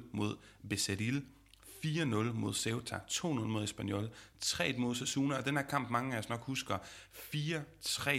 [0.00, 0.36] 8-0 mod
[0.68, 1.24] Becerril.
[1.86, 4.10] 4-0 mod Ceuta, 2-0 mod Espanyol,
[4.44, 6.78] 3-1 mod Sassuna, og den her kamp, mange af os nok husker,
[7.34, 8.10] 4-3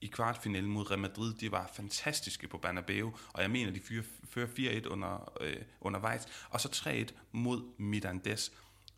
[0.00, 4.46] i kvartfinalen mod Real Madrid, de var fantastiske på Bernabeu, og jeg mener, de fører
[4.82, 8.52] 4-1 under, øh, undervejs, og så 3-1 mod Mirandes.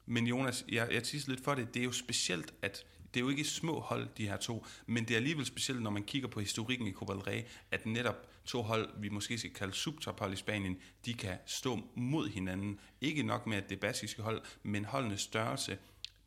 [0.06, 3.24] Men Jonas, jeg, jeg tisser lidt for det, det er jo specielt, at det er
[3.24, 6.28] jo ikke små hold, de her to, men det er alligevel specielt, når man kigger
[6.28, 10.32] på historikken i Copa del Rey, at netop to hold, vi måske skal kalde subtophold
[10.32, 12.80] i Spanien, de kan stå mod hinanden.
[13.00, 15.78] Ikke nok med, at det er baskiske hold, men holdenes størrelse,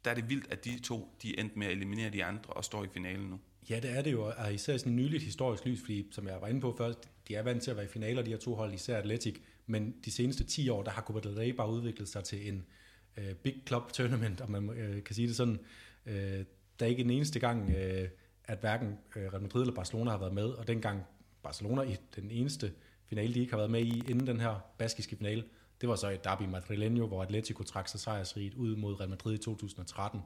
[0.05, 2.65] der er det vildt, at de to de endte med at eliminere de andre og
[2.65, 3.39] står i finalen nu.
[3.69, 6.41] Ja, det er det jo, og især sådan en nyligt historisk lys, fordi som jeg
[6.41, 8.55] var inde på først, de er vant til at være i finaler, de her to
[8.55, 12.09] hold, især Atletic, men de seneste 10 år, der har Copa del Rey bare udviklet
[12.09, 12.65] sig til en
[13.17, 15.59] uh, big club tournament, om man uh, kan sige det sådan.
[16.05, 16.13] Uh,
[16.79, 18.09] der er ikke en eneste gang, øh,
[18.45, 21.03] at hverken øh, Real Madrid eller Barcelona har været med, og dengang
[21.43, 22.73] Barcelona i den eneste
[23.05, 25.43] finale, de ikke har været med i inden den her baskiske finale,
[25.81, 29.33] det var så et derby madrileño, hvor Atletico trak sig sejrsrigt ud mod Real Madrid
[29.33, 30.21] i 2013.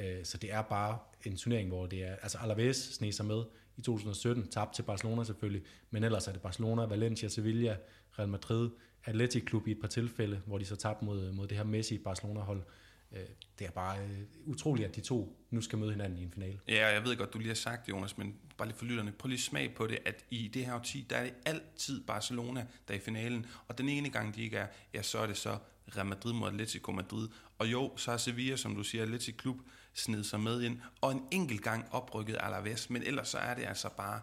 [0.00, 3.44] Øh, så det er bare en turnering, hvor det er, altså Alaves sne sig med
[3.76, 7.76] i 2017, tabt til Barcelona selvfølgelig, men ellers er det Barcelona, Valencia, Sevilla,
[8.18, 8.70] Real Madrid,
[9.04, 11.98] Athletic Klub i et par tilfælde, hvor de så tabte mod, mod det her Messi
[11.98, 12.58] Barcelona-hold.
[12.58, 12.81] Øh,
[13.12, 13.20] Øh,
[13.58, 16.60] det er bare øh, utroligt, at de to nu skal møde hinanden i en finale.
[16.68, 19.12] Ja, jeg ved godt, du lige har sagt det, Jonas, men bare lige for lytterne,
[19.12, 22.66] prøv lige smag på det, at i det her årti, der er det altid Barcelona,
[22.88, 25.36] der er i finalen, og den ene gang, de ikke er, ja, så er det
[25.36, 25.58] så
[25.96, 27.28] Real Madrid mod Atletico Madrid.
[27.58, 29.56] Og jo, så har Sevilla, som du siger, Atletico Klub
[29.94, 33.64] sned sig med ind, og en enkelt gang oprykket Alaves, men ellers så er det
[33.64, 34.20] altså bare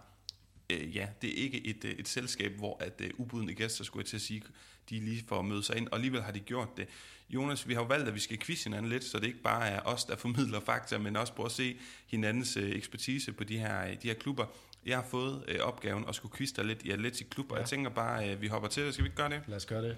[0.70, 4.02] øh, ja, det er ikke et, øh, et selskab, hvor at øh, ubudne gæster, skulle
[4.02, 4.44] jeg til at sige,
[4.90, 6.88] de lige får at møde sig ind, og alligevel har de gjort det.
[7.30, 9.68] Jonas, vi har jo valgt, at vi skal quizze hinanden lidt, så det ikke bare
[9.68, 11.78] er os, der formidler fakta, men også prøve at se
[12.08, 14.46] hinandens øh, ekspertise på de her, øh, de her klubber.
[14.86, 17.62] Jeg har fået øh, opgaven at skulle quizze dig lidt i Atletic Klub, og ja.
[17.62, 18.94] jeg tænker bare, at øh, vi hopper til det.
[18.94, 19.42] Skal vi ikke gøre det?
[19.48, 19.98] Lad os gøre det.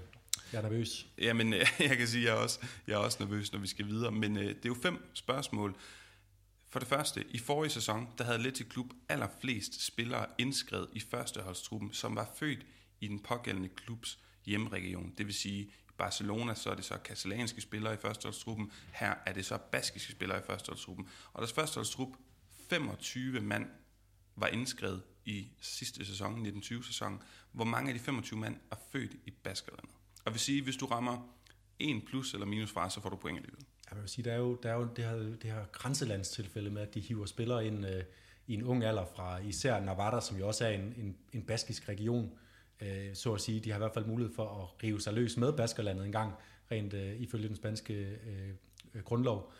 [0.53, 1.07] Jeg er nervøs.
[1.17, 1.53] Jamen,
[1.89, 4.11] jeg kan sige, at jeg er også, jeg er også nervøs, når vi skal videre.
[4.11, 5.75] Men øh, det er jo fem spørgsmål.
[6.71, 11.93] For det første, i forrige sæson, der havde Atletic Klub allerflest spillere indskrevet i førsteholdstruppen,
[11.93, 12.65] som var født
[13.01, 15.13] i den pågældende klubs hjemregion.
[15.17, 18.71] Det vil sige, i Barcelona, så er det så katalanske spillere i førsteholdstruppen.
[18.93, 21.09] Her er det så baskiske spillere i førsteholdstruppen.
[21.33, 22.09] Og deres førsteholdstrup,
[22.69, 23.69] 25 mand,
[24.35, 27.23] var indskrevet i sidste sæson, 1920-sæson.
[27.51, 29.91] Hvor mange af de 25 mand er født i Baskerlandet?
[30.25, 31.35] Og vil sige, hvis du rammer
[31.79, 33.65] 1 plus eller minus fra, så får du point alligevel.
[33.91, 36.81] Jeg vil sige, der er jo, der er jo det, her, det her grænselandstilfælde med,
[36.81, 38.03] at de hiver spillere ind øh,
[38.47, 41.89] i en ung alder fra især Navarra, som jo også er en, en, en baskisk
[41.89, 42.31] region,
[42.81, 43.59] øh, så at sige.
[43.59, 46.33] De har i hvert fald mulighed for at rive sig løs med Baskerlandet en gang,
[46.71, 49.51] rent øh, ifølge den spanske øh, grundlov.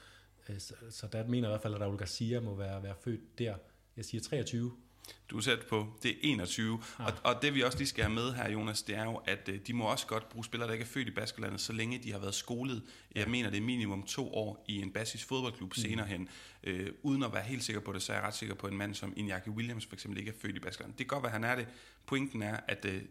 [0.49, 2.95] Øh, så, så der mener jeg i hvert fald, at Raul Garcia må være, være
[3.03, 3.55] født der.
[3.97, 4.71] Jeg siger 23.
[5.29, 6.79] Du er sat på, det er 21.
[6.99, 7.05] Ja.
[7.05, 9.49] Og, og det vi også lige skal have med her, Jonas, det er jo, at
[9.49, 11.99] øh, de må også godt bruge spillere, der ikke er født i Baskerlandet, så længe
[12.03, 12.83] de har været skolet.
[13.15, 15.81] Jeg mener, det er minimum to år i en basis fodboldklub mm.
[15.81, 16.29] senere hen.
[16.63, 18.71] Øh, uden at være helt sikker på det, så er jeg ret sikker på, at
[18.71, 20.99] en mand som Iñaki Williams for eksempel ikke er født i Baskerlandet.
[20.99, 21.67] Det kan godt være, han er det.
[22.05, 23.01] Pointen er, at øh,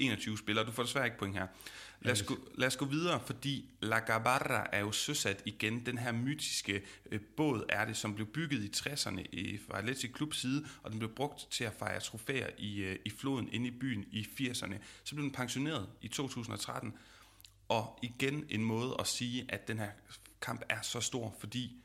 [0.00, 0.66] 21 spillere.
[0.66, 1.46] Du får desværre ikke point her.
[2.02, 5.86] Lad os, gå, lad os gå videre, fordi La Gabarra er jo søsat igen.
[5.86, 10.12] Den her mytiske øh, båd er det, som blev bygget i 60'erne i, fra Atletic
[10.12, 13.66] Klubs side, og den blev brugt til at fejre trofæer i, øh, i floden inde
[13.66, 14.74] i byen i 80'erne.
[15.04, 16.94] Så blev den pensioneret i 2013,
[17.68, 19.90] og igen en måde at sige, at den her
[20.40, 21.82] kamp er så stor, fordi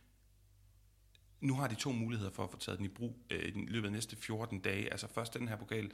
[1.42, 3.88] nu har de to muligheder for at få taget den i brug øh, i løbet
[3.88, 4.92] af næste 14 dage.
[4.92, 5.92] Altså først den her pokal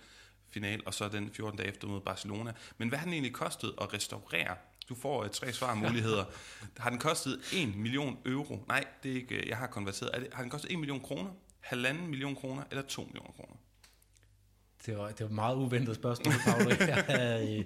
[0.51, 2.53] final, og så den 14 dage efter mod Barcelona.
[2.77, 4.55] Men hvad har den egentlig kostet at restaurere?
[4.89, 6.25] Du får uh, tre svarmuligheder.
[6.77, 8.63] har den kostet 1 million euro?
[8.67, 10.11] Nej, det er ikke, øh, jeg har konverteret.
[10.13, 13.55] Er det, har den kostet 1 million kroner, halvanden million kroner eller 2 millioner kroner?
[14.85, 16.67] Det var, det var et meget uventet spørgsmål, Paul.
[16.89, 17.65] Jeg, øh,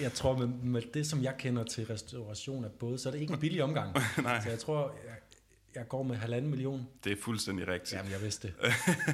[0.00, 3.20] jeg tror, med, med det, som jeg kender til restauration af både, så er det
[3.20, 3.94] ikke en billig omgang.
[4.22, 4.42] Nej.
[4.42, 5.16] Så jeg tror, jeg,
[5.76, 6.86] jeg går med halvanden million.
[7.04, 7.92] Det er fuldstændig rigtigt.
[7.92, 8.54] Jamen, jeg vidste det.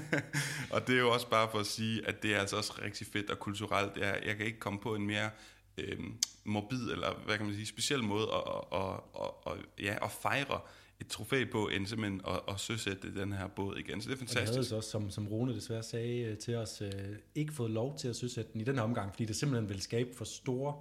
[0.75, 3.07] og det er jo også bare for at sige, at det er altså også rigtig
[3.07, 3.96] fedt og kulturelt.
[3.96, 5.31] Jeg, jeg kan ikke komme på en mere
[5.79, 5.98] øh,
[6.44, 10.61] morbid, eller hvad kan man sige, speciel måde at, at, at, at, ja, at fejre
[11.01, 14.01] et trofæ på, end simpelthen at, at søsætte den her båd igen.
[14.03, 14.57] Så det er Og vi fantastisk.
[14.57, 16.90] havde så også, som, som Rune desværre sagde øh, til os, øh,
[17.35, 19.81] ikke fået lov til at søsætte den i den her omgang, fordi det simpelthen vil
[19.81, 20.75] skabe for store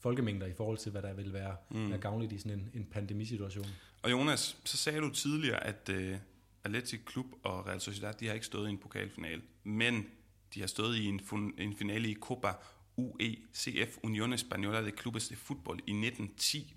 [0.00, 1.90] folkemængder i forhold til, hvad der vil være, mm.
[1.90, 3.66] være gavnligt i sådan en, en pandemisituation.
[4.08, 6.16] Og Jonas, så sagde du tidligere, at uh,
[6.64, 10.06] Atletic Klub og Real Sociedad, de har ikke stået i en pokalfinale, men
[10.54, 12.52] de har stået i en, fun- en finale i Copa
[12.96, 16.74] UECF, Unión Española de Clubes de Fútbol, i 1910.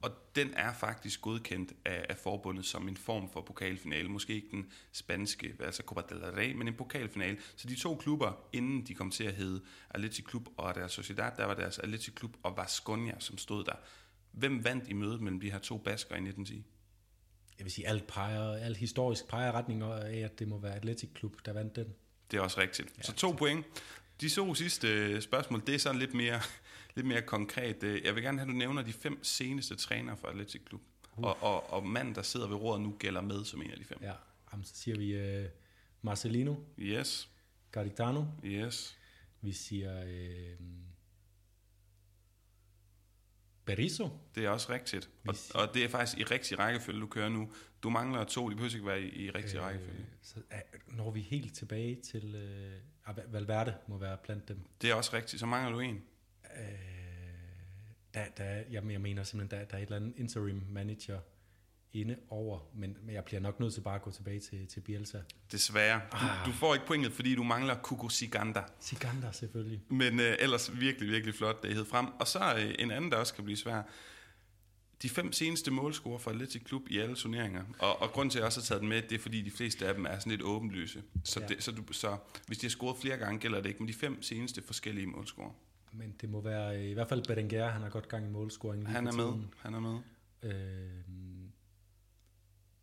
[0.00, 4.08] Og den er faktisk godkendt af, af forbundet som en form for pokalfinale.
[4.08, 7.38] Måske ikke den spanske, altså Copa del Rey, men en pokalfinale.
[7.56, 11.30] Så de to klubber, inden de kom til at hedde Atletic Klub og Real Sociedad,
[11.36, 13.76] der var deres Atletic Klub og Vasconia, som stod der.
[14.38, 16.64] Hvem vandt i mødet mellem de her to basker i 1910?
[17.58, 21.10] Jeg vil sige, alt, peger, alt historisk peger retning af, at det må være Atletic
[21.14, 21.86] Klub, der vandt den.
[22.30, 22.94] Det er også rigtigt.
[22.98, 23.02] Ja.
[23.02, 23.66] Så to point.
[24.20, 26.40] De to sidste øh, spørgsmål, det er sådan lidt mere,
[26.96, 27.82] lidt mere konkret.
[27.82, 30.80] Øh, Jeg vil gerne have, at du nævner de fem seneste trænere for Atletic Klub.
[31.12, 33.84] Og, og, og manden, der sidder ved roret nu, gælder med som en af de
[33.84, 33.98] fem.
[34.02, 34.12] Ja,
[34.52, 35.46] jamen, så siger vi uh,
[36.02, 37.28] Marcelino, Yes,
[37.72, 38.98] Garitano, yes.
[39.40, 40.66] vi siger uh,
[43.76, 45.10] Berizzo, Det er også rigtigt.
[45.28, 47.52] Og, og det er faktisk i rigtig rækkefølge, du kører nu.
[47.82, 50.06] Du mangler to, de behøver ikke være i, i rigtig rækkefølge.
[50.22, 50.34] så
[50.86, 52.34] når vi helt tilbage til
[53.08, 54.60] uh, Valverde må være blandt dem.
[54.82, 55.40] Det er også rigtigt.
[55.40, 56.02] Så mangler du en.
[56.44, 56.60] Uh,
[58.14, 61.20] der, der, jamen, jeg mener simpelthen, der, der er et eller andet interim manager
[62.00, 64.80] inde over, men, men jeg bliver nok nødt til bare at gå tilbage til, til
[64.80, 65.18] Bielsa.
[65.52, 66.00] Desværre.
[66.12, 66.46] Du, Ah.
[66.46, 68.62] du får ikke pointet, fordi du mangler Kuko Siganda.
[68.80, 69.82] Sigander selvfølgelig.
[69.88, 72.06] Men øh, ellers virkelig, virkelig flot, det hed frem.
[72.20, 73.82] Og så øh, en anden, der også kan blive svær.
[75.02, 77.64] De fem seneste målscorer for Atletic Klub i alle turneringer.
[77.78, 79.50] Og, og grunden til, at jeg også har taget den med, det er, fordi de
[79.50, 81.02] fleste af dem er sådan lidt åbenlyse.
[81.24, 81.46] Så, Ja.
[81.46, 83.82] det, så, du, så hvis de har scoret flere gange, gælder det ikke.
[83.82, 85.50] Men de fem seneste forskellige målscorer.
[85.92, 88.82] Men det må være, øh, i hvert fald Berenguer, han har godt gang i målscoring.
[88.82, 89.32] lige Han er med.
[89.58, 89.98] Han er med.
[90.42, 90.52] Øh,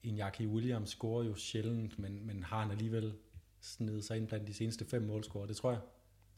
[0.05, 3.13] Iñaki Williams scorer jo sjældent, men, men har han alligevel
[3.61, 5.79] snedet sig ind blandt de seneste fem målscorer, det tror jeg.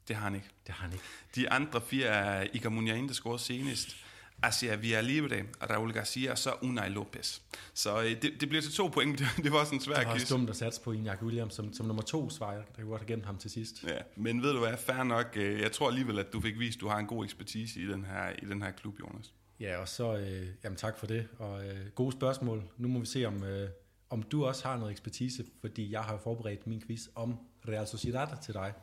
[0.07, 0.47] Det har han ikke.
[0.67, 1.05] Det har han ikke.
[1.35, 3.95] De andre fire er Iker Muniain, der scorede senest.
[4.43, 7.39] Asia Villalibre, Raul Garcia og så Unai Lopez.
[7.73, 9.19] Så øh, det, det bliver til to point.
[9.19, 11.53] Det, det var sådan en svær Det var også dumt at satse på Iñaki Williams
[11.53, 12.53] som, som nummer to svar.
[12.53, 13.83] Jeg kunne godt have gemt ham til sidst.
[13.83, 15.27] Ja, men ved du hvad, fair nok.
[15.35, 17.87] øh, Jeg tror alligevel, at du fik vist, at du har en god ekspertise i
[17.87, 19.33] den her, i den her klub, Jonas.
[19.59, 22.63] Ja, og så, øh, jamen tak for det, og øh, gode spørgsmål.
[22.77, 23.69] Nu må vi se, om, øh,
[24.09, 28.27] om du også har noget ekspertise, fordi jeg har forberedt min quiz om Real Sociedad
[28.41, 28.73] til dig.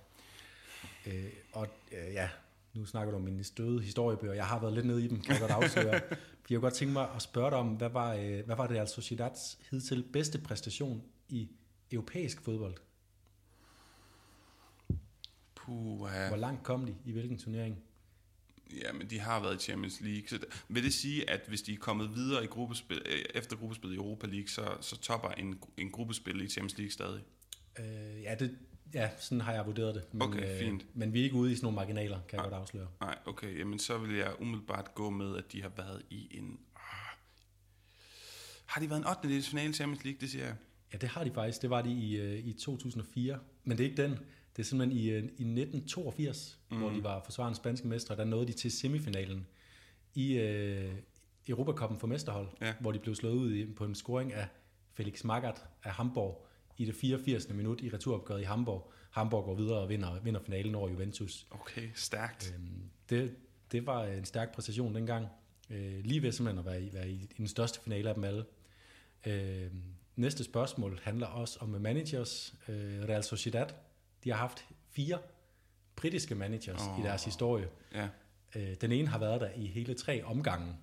[1.06, 2.28] Øh, og øh, ja,
[2.74, 4.34] nu snakker du om mine støde historiebøger.
[4.34, 6.00] Jeg har været lidt nede i dem, kan jeg godt afsløre.
[6.50, 8.88] Jeg kunne godt tænke mig at spørge dig om, hvad var, øh, hvad var Real
[8.88, 11.50] Sociedads hidtil bedste præstation i
[11.92, 12.74] europæisk fodbold?
[15.54, 17.84] Puh, Hvor langt kom de i hvilken turnering?
[18.82, 20.28] Ja, men de har været i Champions League.
[20.28, 23.92] Så vil det sige, at hvis de er kommet videre i gruppespil, øh, efter gruppespil
[23.92, 27.22] i Europa League, så, så topper en, en gruppespil i Champions League stadig?
[27.78, 28.58] Øh, ja, det,
[28.94, 30.14] ja, sådan har jeg vurderet det.
[30.14, 30.82] Men, Okay, fint.
[30.82, 32.88] Øh, men vi er ikke ude i sådan nogle marginaler, kan jeg godt afsløre.
[33.00, 36.58] Nej, okay, jamen så vil jeg umiddelbart gå med, at de har været i en...
[36.76, 36.82] Ah.
[38.66, 39.42] Har de været en 8.
[39.42, 40.54] finale i Champions League, det siger jeg?
[40.92, 41.62] Ja, det har de faktisk.
[41.62, 43.38] Det var de i, øh, i 2004.
[43.64, 44.18] Men det er ikke den.
[44.56, 46.76] Det er simpelthen i, øh, i 1982, mm.
[46.78, 48.16] hvor de var forsvarende spanske mestre.
[48.16, 49.46] Der nåede de til semifinalen
[50.14, 50.94] i øh,
[51.48, 52.74] Europacupen for mesterhold, Ja.
[52.80, 54.46] hvor de blev slået ud i, på en scoring af
[54.92, 57.48] Felix Magath af Hamburg i det 84.
[57.48, 58.92] minut i returopgøret i Hamburg.
[59.10, 61.46] Hamburg går videre og vinder, vinder finalen over Juventus.
[61.50, 62.54] Okay, stærkt.
[62.56, 63.34] Øhm, det,
[63.72, 65.26] det var en stærk præstation dengang.
[65.70, 68.24] Øh, lige ved simpelthen at være i, være i, i den største finale af dem
[68.24, 68.44] alle.
[69.26, 69.70] Øh,
[70.16, 72.54] næste spørgsmål handler også om managers.
[72.68, 72.74] Øh,
[73.08, 73.66] Real Sociedad,
[74.24, 75.18] de har haft fire
[75.96, 77.00] britiske managers oh.
[77.00, 77.68] i deres historie.
[77.94, 78.08] Ja.
[78.54, 80.76] Øh, den ene har været der i hele tre omgange.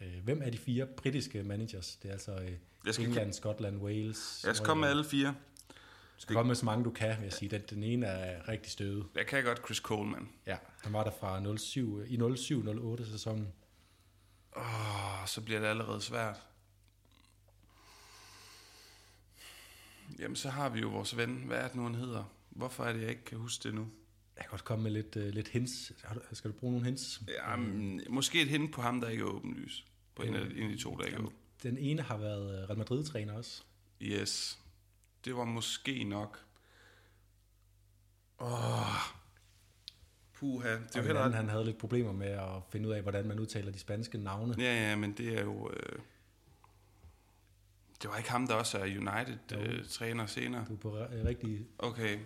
[0.00, 1.96] Øh, hvem er de fire britiske managers?
[1.96, 2.52] Det er altså øh,
[2.86, 4.44] Jeg skal- England, Skotland, Wales.
[4.46, 5.34] Jeg skal komme med alle fire.
[5.68, 7.48] Du skal komme med så mange du kan, vil jeg sige.
[7.48, 9.06] Den, den ene er rigtig støvet.
[9.14, 10.28] Jeg kan godt Chris Coleman.
[10.46, 13.52] Ja, han var der fra 07, i 07-08 sæsonen.
[14.56, 16.36] Åh, så bliver det allerede svært.
[20.18, 21.42] Jamen, så har vi jo vores ven.
[21.46, 22.24] Hvad er det nu, han hedder?
[22.58, 23.88] Hvorfor er det, jeg ikke kan huske det nu?
[24.36, 25.92] Jeg kan godt komme med lidt, uh, lidt hints.
[26.32, 27.22] Skal du bruge nogle hints?
[27.28, 29.84] Jamen, måske et hint på ham, der ikke er åbenlys.
[30.14, 31.36] På en af, en af de to, der ikke er åben.
[31.62, 33.62] Den ene har været øh, Real Madrid-træner også.
[34.02, 34.58] Yes.
[35.24, 36.44] Det var måske nok...
[38.40, 38.48] Åh...
[40.32, 41.20] Puha, det den heller...
[41.20, 44.18] anden, han havde lidt problemer med at finde ud af, hvordan man udtaler de spanske
[44.18, 44.54] navne.
[44.58, 45.70] Ja, ja, men det er jo...
[45.70, 45.98] Øh...
[48.02, 50.64] Det var ikke ham, der også er United-træner senere.
[50.68, 51.66] Du er på rigtig...
[51.78, 52.18] Okay.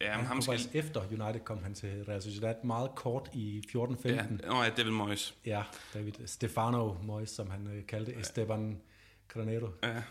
[0.00, 0.60] Ja, men ham skal...
[0.72, 4.08] efter United kom han til Real Sociedad meget kort i 14-15.
[4.08, 5.34] Ja, nå, ja, Devil Moyes.
[5.46, 5.62] Ja,
[5.94, 8.80] David Stefano Moyes, som han øh, kaldte Esteban
[9.28, 9.68] Granero.
[9.82, 10.02] Ja.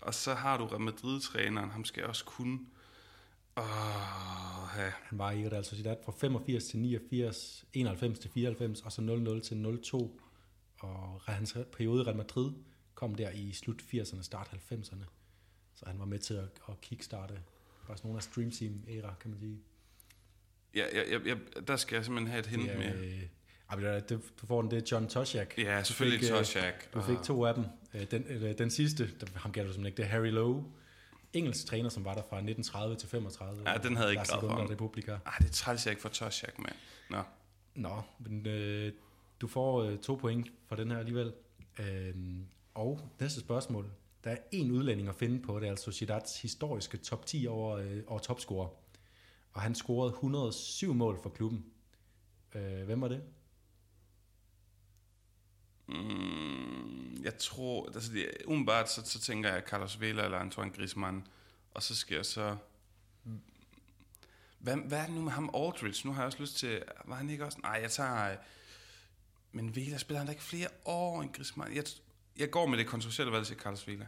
[0.00, 2.58] Og så har du Real Madrid-træneren, ham skal jeg også kunne...
[3.56, 3.64] Åh,
[4.76, 4.92] ja.
[5.02, 9.40] Han var i Real Sociedad fra 85 til 89, 91 til 94, og så 00
[9.40, 10.20] til 02.
[10.78, 12.52] Og hans periode i Real Madrid
[12.98, 15.04] kom der i slut 80'erne, start 90'erne.
[15.74, 17.34] Så han var med til at, at kickstarte
[17.86, 19.58] Barcelona Stream Team æra, kan man sige.
[20.74, 21.34] Ja, ja, ja, ja,
[21.66, 23.04] der skal jeg simpelthen have et hint er, med.
[23.04, 23.22] øh,
[23.70, 25.58] ej, det- du får den, det er John Toshak.
[25.58, 26.94] Ja, selvfølgelig Du fik, øh, Toshak.
[26.94, 27.64] Du fik to af dem.
[27.94, 30.64] Øh, Den, øh, den sidste, der- ham gælder du simpelthen ikke, det er Harry Lowe.
[31.32, 33.70] Engelsk træner, som var der fra 1930 til 35.
[33.70, 34.70] Ja, den havde jeg ikke glad for.
[34.70, 35.12] Republika.
[35.26, 36.70] Ah, det er træls, jeg ikke får Toshak med.
[37.10, 37.22] Nå.
[37.74, 38.92] Nå, men øh,
[39.40, 41.32] du får øh, to point for den her alligevel.
[41.78, 42.14] Øh,
[42.74, 43.90] og næste spørgsmål.
[44.24, 48.02] Der er en udlænding at finde på Real altså Sociedads historiske top 10 over, øh,
[48.06, 48.68] over topscorer.
[49.52, 51.64] Og han scorede 107 mål for klubben.
[52.54, 53.22] Øh, hvem var det?
[55.86, 61.26] Mm, jeg tror, altså det, umiddelbart så, så tænker jeg Carlos Vela eller Antoine Griezmann,
[61.70, 62.56] og så skal jeg så...
[64.58, 66.08] Hvad, hvad er det nu med ham Aldridge?
[66.08, 66.82] Nu har jeg også lyst til...
[67.04, 67.58] Var han ikke også...
[67.62, 68.36] Nej, jeg tager...
[69.52, 71.74] Men Vela spiller han da ikke flere år end Griezmann?
[71.74, 71.84] Jeg,
[72.38, 74.06] jeg går med det kontroversielle valg til Carlos Vela.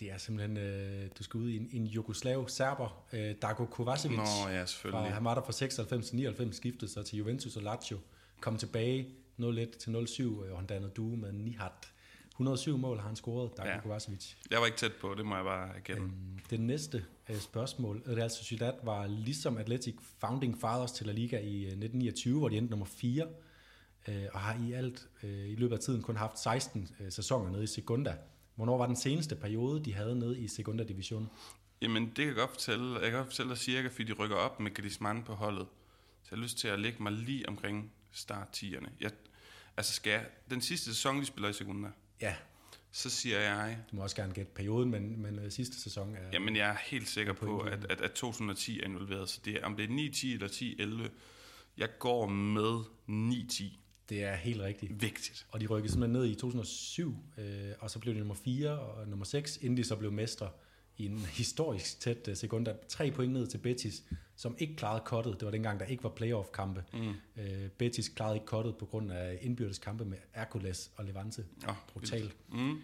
[0.00, 4.18] Det er simpelthen, øh, du skal ud i en, en jugoslav serber, øh, Darko Kovacevic.
[4.18, 5.12] Nå ja, selvfølgelig.
[5.12, 7.98] han var der fra 96 til 99, skiftede så til Juventus og Lazio.
[8.40, 9.08] Kom tilbage
[9.40, 11.92] 0-1 til 07, og han dannede due med Nihat.
[12.30, 13.80] 107 mål har han scoret, Darko ja.
[13.80, 14.34] Kovacevic.
[14.50, 16.02] Jeg var ikke tæt på, det må jeg bare erkende.
[16.02, 18.02] Øhm, Det næste øh, spørgsmål.
[18.08, 22.56] Real Sociedad var ligesom Atletic founding fathers til La Liga i øh, 1929, hvor de
[22.56, 23.26] endte nummer 4,
[24.08, 27.50] øh, og har i alt øh, i løbet af tiden kun haft 16 øh, sæsoner
[27.50, 28.16] nede i Segunda.
[28.54, 31.30] Hvornår var den seneste periode, de havde nede i Segunda Division?
[31.82, 32.94] Jamen, det kan jeg godt fortælle.
[32.94, 35.66] Jeg kan godt fortælle dig cirka, fordi de rykker op med Griezmann på holdet.
[36.22, 38.88] Så jeg har lyst til at lægge mig lige omkring start 10'erne.
[39.00, 39.10] Jeg,
[39.76, 41.88] altså skal jeg, den sidste sæson, de spiller i Segunda,
[42.20, 42.34] Ja,
[42.92, 46.30] så siger jeg, du må også gerne gætte perioden, men, men øh, sidste sæson er...
[46.32, 49.28] jamen jeg er helt sikker på, at, at, at 2010 er involveret.
[49.28, 51.10] Så det er, om det er 9, 10 eller 10, 11.
[51.76, 53.80] Jeg går med 9, 10.
[54.08, 55.02] Det er helt rigtigt.
[55.02, 55.46] Vigtigt.
[55.50, 59.08] Og de rykkede simpelthen ned i 2007, øh, og så blev de nummer 4 og
[59.08, 60.50] nummer 6, inden de så blev mestre
[60.96, 62.66] i en historisk tæt uh, sekund.
[62.88, 64.02] Tre point ned til Betis,
[64.36, 65.40] som ikke klarede kottet.
[65.40, 66.84] Det var dengang, der ikke var playoff-kampe.
[66.92, 67.14] Mm.
[67.36, 71.44] Øh, Betis klarede ikke kottet på grund af indbyrdes kampe med Hercules og Levante.
[71.68, 72.36] Oh, Brutalt.
[72.52, 72.80] Mm.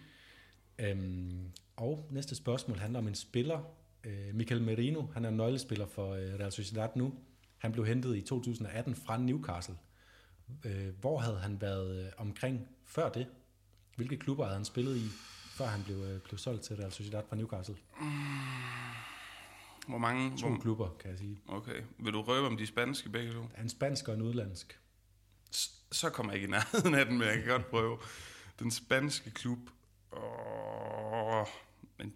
[0.79, 3.61] Øhm, og næste spørgsmål handler om en spiller.
[4.05, 7.15] Øh, Michael Merino, han er nøglespiller for øh, Real Sociedad nu.
[7.59, 9.75] Han blev hentet i 2018 fra Newcastle.
[10.65, 13.27] Øh, hvor havde han været øh, omkring før det?
[13.97, 15.09] Hvilke klubber havde han spillet i,
[15.57, 17.77] før han blev, øh, blev solgt til Real Sociedad fra Newcastle?
[19.89, 20.39] Hvor mange?
[20.39, 21.41] To Hvor, klubber, kan jeg sige.
[21.49, 21.83] okay.
[21.99, 23.43] Vil du røbe om de spanske begge to?
[23.63, 24.81] En spansk og en udlandsk.
[25.55, 27.99] S- så kommer jeg ikke i nærheden af den, men jeg kan godt prøve.
[28.59, 29.59] Den spanske klub.
[30.13, 31.47] Åh,
[31.99, 32.15] men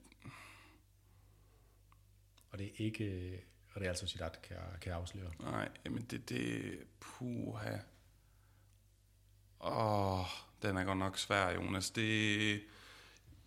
[2.50, 3.38] Og det er ikke øh,
[3.76, 5.30] Real Sociedad, kan jeg, kan jeg afsløre.
[5.40, 7.76] nej, jamen det, det, puha.
[9.62, 10.24] Åh,
[10.62, 11.90] den er godt nok svær, Jonas.
[11.90, 12.58] Det er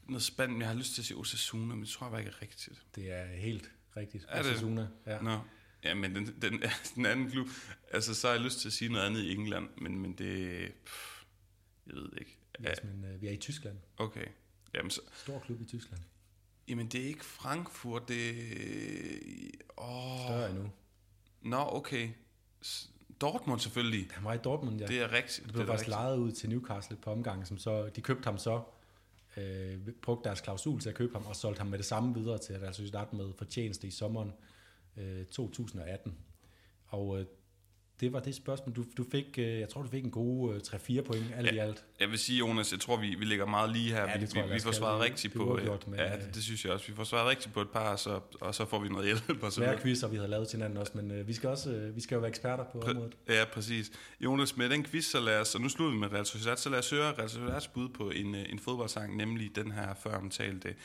[0.07, 0.59] noget spændende.
[0.65, 2.83] Jeg har lyst til at sige Osasuna, men det tror jeg bare ikke er rigtigt.
[2.95, 4.25] Det er helt rigtigt.
[4.27, 4.51] Er det?
[4.51, 5.21] Osasuna, Ja.
[5.21, 5.39] Nå,
[5.83, 6.63] ja, men den, den,
[6.95, 7.47] den anden klub,
[7.91, 10.71] altså så har jeg lyst til at sige noget andet i England, men, men det,
[10.85, 11.23] pff,
[11.87, 12.37] jeg ved ikke.
[12.63, 13.77] Er, men, øh, vi er i Tyskland.
[13.97, 14.25] Okay,
[14.73, 16.01] jamen så, Stor klub i Tyskland.
[16.67, 18.35] Jamen, det er ikke Frankfurt, det
[19.77, 20.71] Åh, Større endnu.
[21.41, 22.09] Nå, okay.
[22.63, 22.89] S-
[23.21, 24.07] Dortmund selvfølgelig.
[24.11, 24.85] Han var i Dortmund, ja.
[24.85, 25.37] Det er rigtigt.
[25.37, 28.25] Det Det blev er faktisk lejet ud til Newcastle på omgang, som så, de købte
[28.25, 28.61] ham så,
[29.37, 32.37] øh, brugte deres klausul til at købe ham, og solgte ham med det samme videre
[32.37, 34.33] til Real Sociedad med fortjeneste i sommeren
[34.97, 36.17] øh, 2018.
[36.87, 37.25] Og øh,
[37.99, 38.75] det var det spørgsmål.
[38.75, 41.57] Du, du fik, øh, jeg tror, du fik en god øh, 3-4 point, alt i
[41.57, 41.83] alt.
[41.99, 44.09] Jeg vil sige, Jonas, jeg tror, vi, vi ligger meget lige her.
[44.09, 45.43] Ja, vi, tror vi, vi får svaret rigtigt på...
[45.43, 46.87] uafgjort, men, ja, øh, det, det, synes jeg også.
[46.87, 49.43] Vi får svaret rigtigt på et par, og så, og så får vi noget hjælp.
[49.43, 51.71] Og så Hver quizzer, vi havde lavet til hinanden også, men øh, vi, skal også,
[51.71, 53.13] øh, vi skal jo være eksperter på området.
[53.29, 53.91] Ja, præcis.
[54.19, 56.69] Jonas, med den quiz, så lad os, og nu slutter vi med Real Sociedad, så
[56.69, 60.17] lad os høre Real Sociedads bud på en, øh, en fodboldsang, nemlig den her før
[60.17, 60.75] omtalte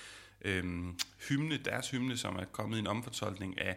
[0.44, 0.98] øhm,
[1.28, 3.76] hymne, deres hymne, som er kommet i en omfortolkning af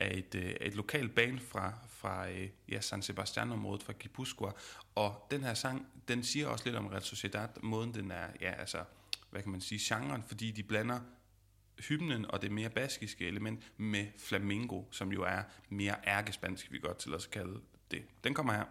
[0.00, 4.50] af et, øh, et lokalt band fra, fra øh, ja, San Sebastian-området, fra Gipuzkoa.
[4.94, 8.52] Og den her sang, den siger også lidt om Real Sociedad, måden den er, ja,
[8.52, 8.84] altså,
[9.30, 11.00] hvad kan man sige, genren, fordi de blander
[11.88, 16.98] hymnen og det mere baskiske element med flamingo, som jo er mere ærkespansk, vi godt
[16.98, 18.02] til at kalde det.
[18.24, 18.64] Den kommer her.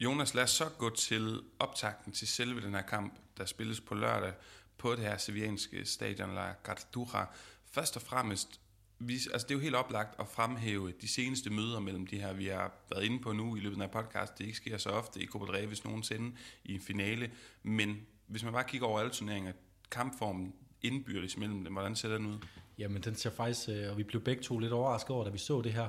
[0.00, 3.94] Jonas, lad os så gå til optakten til selve den her kamp, der spilles på
[3.94, 4.32] lørdag
[4.78, 7.34] på det her sevianske stadion La Cartura.
[7.70, 8.60] Først og fremmest,
[8.98, 12.32] vi, altså det er jo helt oplagt at fremhæve de seneste møder mellem de her,
[12.32, 14.38] vi har været inde på nu i løbet af podcast.
[14.38, 17.30] Det ikke sker så ofte i Copa del hvis nogensinde i en finale.
[17.62, 19.52] Men hvis man bare kigger over alle turneringer,
[19.90, 22.38] kampformen indbyrdes mellem dem, hvordan ser den ud?
[22.78, 25.38] Jamen den ser faktisk, øh, og vi blev begge to lidt overrasket over, da vi
[25.38, 25.88] så det her.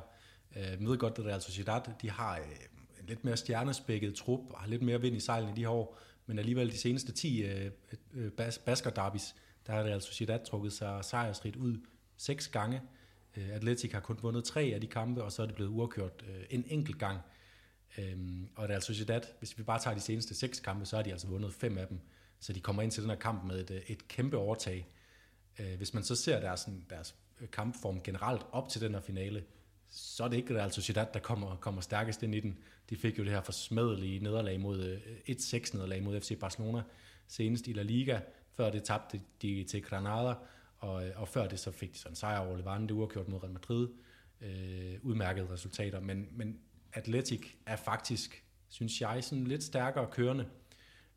[0.55, 2.45] Øh, vi ved godt, at Real Sociedad, de har øh,
[3.09, 5.99] lidt mere stjernespækket trup, og har lidt mere vind i sejlene i de her år,
[6.25, 7.71] men alligevel de seneste 10 øh,
[8.13, 9.35] øh, bas basker derbis,
[9.67, 11.77] der har Real altså Sociedad trukket sig sejrsrigt ud
[12.17, 12.81] seks gange.
[13.37, 16.25] Øh, Atletic har kun vundet tre af de kampe, og så er det blevet uafgjort
[16.29, 17.19] øh, en enkelt gang.
[17.97, 18.17] Øh,
[18.55, 21.27] og Real Sociedad, hvis vi bare tager de seneste seks kampe, så har de altså
[21.27, 21.99] vundet fem af dem.
[22.39, 24.87] Så de kommer ind til den her kamp med et, øh, et kæmpe overtag.
[25.59, 27.15] Øh, hvis man så ser deres, deres
[27.51, 29.43] kampform generelt op til den her finale,
[29.89, 32.57] så er det ikke Real altså Sociedad, der kommer, kommer stærkest ind i den.
[32.89, 36.81] De fik jo det her forsmedelige nederlag mod øh, 1-6 nederlag mod FC Barcelona
[37.27, 38.19] senest i La Liga.
[38.51, 40.33] Før det tabte de til Granada,
[40.77, 43.43] og, øh, og før det så fik de sådan en sejr over Levante, uafgjort mod
[43.43, 43.87] Real Madrid.
[44.41, 46.59] Øh, udmærkede resultater, men, men
[46.93, 50.45] Atletic er faktisk, synes jeg, sådan lidt stærkere kørende.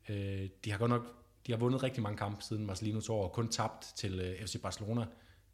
[0.09, 3.29] Øh, de har godt nok de har vundet rigtig mange kampe siden Marcelino tog over,
[3.29, 5.05] kun tabt til øh, FC Barcelona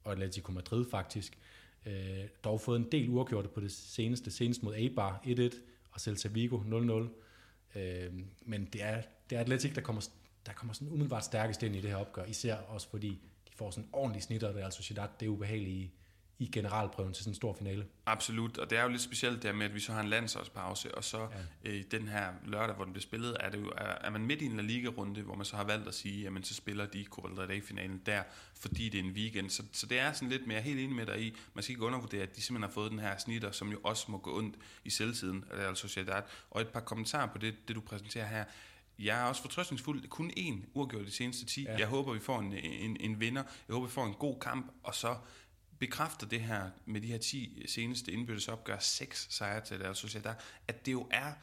[0.03, 1.37] og Atletico Madrid faktisk.
[1.85, 5.57] Øh, dog fået en del uafgjorte på det seneste, senest mod Eibar 1-1
[5.91, 7.79] og Celta Vigo 0-0.
[7.79, 10.09] Øh, men det er, det er Atletic, der kommer,
[10.45, 13.09] der kommer sådan umiddelbart stærkest ind i det her opgør, især også fordi
[13.47, 15.93] de får sådan ordentlige snitter, og det er altså Sociedad, det er ubehagelige
[16.39, 17.85] i, generalprøven til sådan en stor finale.
[18.05, 20.95] Absolut, og det er jo lidt specielt der med, at vi så har en landsholdspause,
[20.95, 21.27] og så
[21.65, 21.69] ja.
[21.69, 24.41] øh, den her lørdag, hvor den bliver spillet, er, det jo, er, er man midt
[24.41, 27.05] i en La Liga-runde, hvor man så har valgt at sige, jamen så spiller de
[27.05, 28.23] Copa del Rey-finalen der,
[28.55, 29.49] fordi det er en weekend.
[29.49, 31.85] Så, så det er sådan lidt mere helt enig med dig i, man skal ikke
[31.85, 34.55] undervurdere, at de simpelthen har fået den her snitter, som jo også må gå ondt
[34.85, 36.21] i selvtiden, af Real Sociedad.
[36.49, 38.43] Og et par kommentarer på det, det du præsenterer her
[38.99, 40.07] jeg er også fortrøstningsfuld.
[40.07, 41.63] Kun én uafgjort de seneste 10.
[41.63, 41.77] Ja.
[41.77, 43.43] Jeg håber, vi får en, en, en vinder.
[43.67, 45.15] Jeg håber, vi får en god kamp, og så
[45.79, 50.35] bekræfter det her med de her 10 seneste indbyttes opgør, 6 sejre til Real Sociedad,
[50.67, 51.33] at det jo er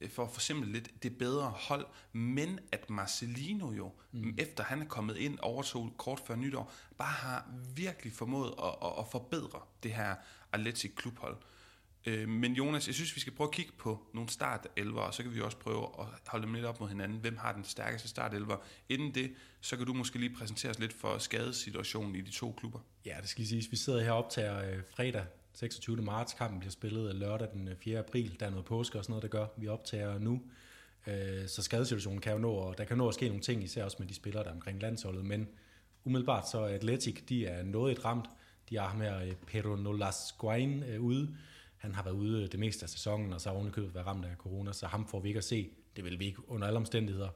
[0.00, 4.34] øh, for at forsimple lidt, det bedre hold, men at Marcelino jo, mm.
[4.38, 8.92] efter han er kommet ind, overtog kort før nytår, bare har virkelig formået at, at,
[8.98, 10.14] at forbedre det her
[10.52, 11.36] Atletic klubhold.
[11.36, 11.57] Øh,
[12.06, 15.22] Øh, men Jonas, jeg synes, vi skal prøve at kigge på nogle startelver, og så
[15.22, 17.18] kan vi også prøve at holde dem lidt op mod hinanden.
[17.18, 18.56] Hvem har den stærkeste startelver?
[18.88, 19.30] Inden det,
[19.60, 22.78] så kan du måske lige præsentere os lidt for skadesituationen i de to klubber.
[23.06, 23.70] Ja, det skal lige siges.
[23.70, 25.96] Vi sidder her og optager øh, fredag 26.
[25.96, 26.34] marts.
[26.34, 27.98] Kampen bliver spillet øh, lørdag den øh, 4.
[27.98, 28.36] April.
[28.40, 29.46] Der er noget påske og sådan noget, der gør.
[29.56, 30.42] Vi optager nu.
[31.06, 33.84] Øh, så skadesituationen kan jo nå, og der kan nå at ske nogle ting, især
[33.84, 35.24] også med de spillere, der er omkring landsholdet.
[35.24, 35.48] Men
[36.04, 38.26] umiddelbart så er Atletic, de er noget et ramt.
[38.70, 41.36] De har ham her, Pedro Nolascoin, ude
[41.78, 44.36] han har været ude det meste af sæsonen, og så har ovenikøbet været ramt af
[44.38, 45.70] corona, så ham får vi ikke at se.
[45.96, 47.28] Det vil vi ikke under alle omstændigheder.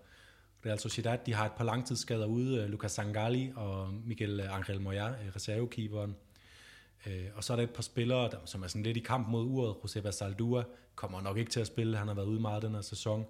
[0.67, 5.09] Real Sociedad, de har et par langtidsskader ude, øh, Lucas Sangali og Miguel Angel Moya,
[5.09, 6.17] øh, reservekeeperen.
[7.07, 9.29] Øh, og så er der et par spillere, der, som er sådan lidt i kamp
[9.29, 9.77] mod uret.
[9.83, 10.63] Joseba Saldua
[10.95, 13.27] kommer nok ikke til at spille, han har været ude meget den her sæson.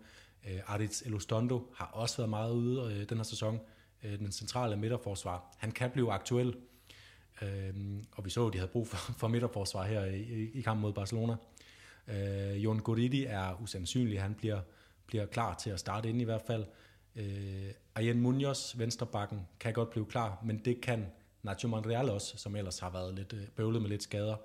[0.66, 3.60] Aritz Elustondo har også været meget ude den her sæson.
[4.02, 5.54] Den centrale midterforsvar.
[5.58, 6.54] Han kan blive aktuel,
[7.42, 7.74] Øh,
[8.12, 10.92] og vi så, at de havde brug for, for midterforsvar her i, i kampen mod
[10.92, 11.36] Barcelona.
[12.08, 14.60] Øh, Jon Goridi er usandsynlig, han bliver,
[15.06, 16.64] bliver klar til at starte ind i hvert fald.
[17.16, 21.06] Øh, Arjen Munoz, venstrebakken, kan godt blive klar, men det kan
[21.42, 24.36] Nacho Monreal også, som ellers har været lidt øh, bøvlet med lidt skader.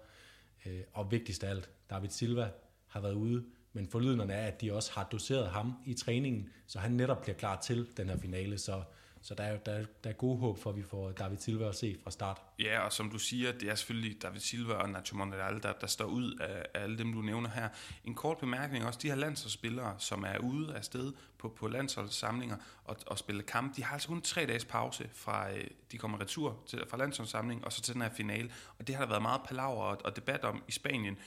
[0.65, 2.49] Øh, og vigtigst af alt, David Silva
[2.87, 6.79] har været ude, men forlydenderne er, at de også har doseret ham i træningen, så
[6.79, 8.57] han netop bliver klar til den her finale.
[8.57, 8.83] Så
[9.27, 11.75] så der er, der, der er gode håb for, at vi får David Silva at
[11.75, 12.41] se fra start.
[12.59, 15.87] Ja, og som du siger, det er selvfølgelig David Silva og Nacho Monreal, der, der
[15.87, 17.69] står ud af, af alle dem, du nævner her.
[18.03, 22.57] En kort bemærkning også, de her landsholdsspillere, som er ude af sted på, på landsholdssamlinger
[22.83, 26.21] og, og spiller kamp, de har altså kun tre dages pause fra, øh, de kommer
[26.21, 28.51] retur til, fra landsholdssamling og så til den her finale.
[28.79, 31.17] Og det har der været meget palaver og, og debat om i Spanien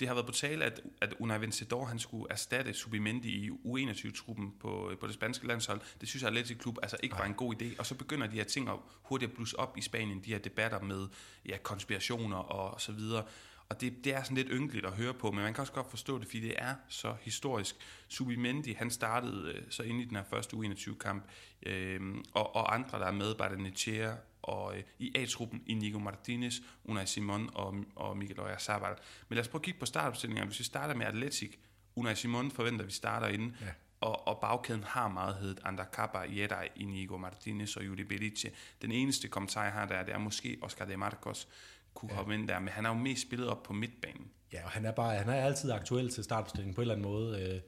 [0.00, 4.52] det har været på tale, at, at Unai Vencedor han skulle erstatte Subimendi i U21-truppen
[4.60, 5.80] på, på det spanske landshold.
[6.00, 7.66] Det synes jeg, at Atletic Klub altså ikke var en god idé.
[7.78, 10.38] Og så begynder de her ting at hurtigt at blusse op i Spanien, de her
[10.38, 11.08] debatter med
[11.46, 13.24] ja, konspirationer og så videre.
[13.72, 15.90] Og det, det er sådan lidt ynkeligt at høre på, men man kan også godt
[15.90, 17.76] forstå det, fordi det er så historisk.
[18.08, 21.24] Subimendi, han startede øh, så ind i den her første U21-kamp,
[21.66, 22.00] øh,
[22.32, 26.54] og, og andre, der er med, Bardenechea, og øh, i A-truppen Inigo Martinez,
[26.84, 28.94] Unai Simon og, og Miguel Oyarzabal.
[29.28, 30.46] Men lad os prøve at kigge på startopstillingen.
[30.46, 31.56] Hvis vi starter med Atletic,
[31.96, 33.66] Unai Simon forventer, at vi starter inde, ja.
[34.00, 38.50] og, og bagkæden har meget heddet Andacapa, Jedai, Inigo Martinez og Juli Berice.
[38.82, 41.48] Den eneste kommentar, jeg har der, det er måske Oscar de Marcos,
[41.94, 42.18] kunne ja.
[42.18, 44.30] komme ind der, men han har jo mest spillet op på midtbanen.
[44.52, 47.10] Ja, og han er, bare, han er altid aktuel til startopstillingen på en eller anden
[47.10, 47.62] måde.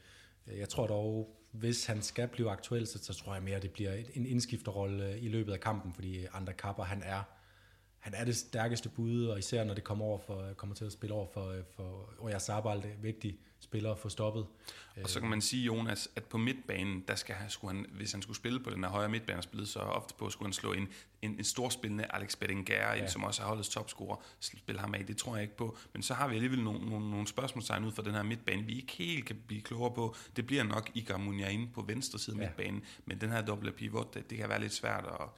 [0.47, 3.63] Øh, jeg tror dog, hvis han skal blive aktuel, så, så tror jeg mere, at
[3.63, 7.23] det bliver en indskifterrolle øh, i løbet af kampen, fordi Andre Kapper, han er
[8.05, 10.93] han er det stærkeste bud, og især når det kommer, over for, kommer til at
[10.93, 14.47] spille over for, for Oyarzabal, det er vigtigt spiller at få stoppet.
[15.03, 18.23] Og så kan man sige, Jonas, at på midtbanen, der skal, skulle han, hvis han
[18.23, 20.89] skulle spille på den her højre midtbane, spille så ofte på, skulle han slå en,
[21.23, 23.09] en, en storspillende Alex Berenguer ja.
[23.09, 25.07] som også har holdets topscorer, spille ham af.
[25.07, 25.77] Det tror jeg ikke på.
[25.93, 28.77] Men så har vi alligevel nogle, nogle, nogle spørgsmålstegn ud for den her midtbane, vi
[28.77, 30.17] ikke helt kan blive klogere på.
[30.37, 32.47] Det bliver nok Igar Munyain på venstre side af ja.
[32.47, 35.29] midtbanen, men den her doble pivot, det, det kan være lidt svært at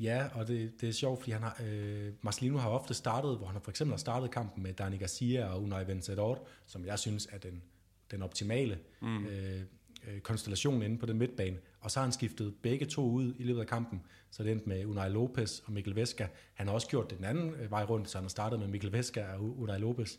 [0.00, 3.46] Ja, og det, det er sjovt, fordi han har, øh, Marcelino har ofte startet, hvor
[3.46, 7.28] han for eksempel har startet kampen med Dani Garcia og Unai Vencedor, som jeg synes
[7.32, 7.62] er den,
[8.10, 9.26] den optimale mm.
[9.26, 9.60] øh,
[10.08, 11.56] øh, konstellation inde på den midtbane.
[11.80, 14.68] Og så har han skiftet begge to ud i løbet af kampen, så det endte
[14.68, 16.28] med Unai Lopez og Mikkel Vesca.
[16.54, 18.68] Han har også gjort det den anden øh, vej rundt, så han har startet med
[18.68, 20.16] Mikkel Vesca og Unai Lopez.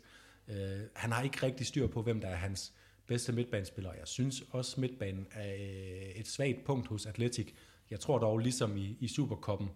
[0.48, 2.72] Øh, han har ikke rigtig styr på, hvem der er hans
[3.06, 3.92] bedste midtbanespiller.
[3.92, 7.54] Jeg synes også, midtbanen er øh, et svagt punkt hos Atletic,
[7.90, 9.68] jeg tror dog, ligesom i, i Superkoppen,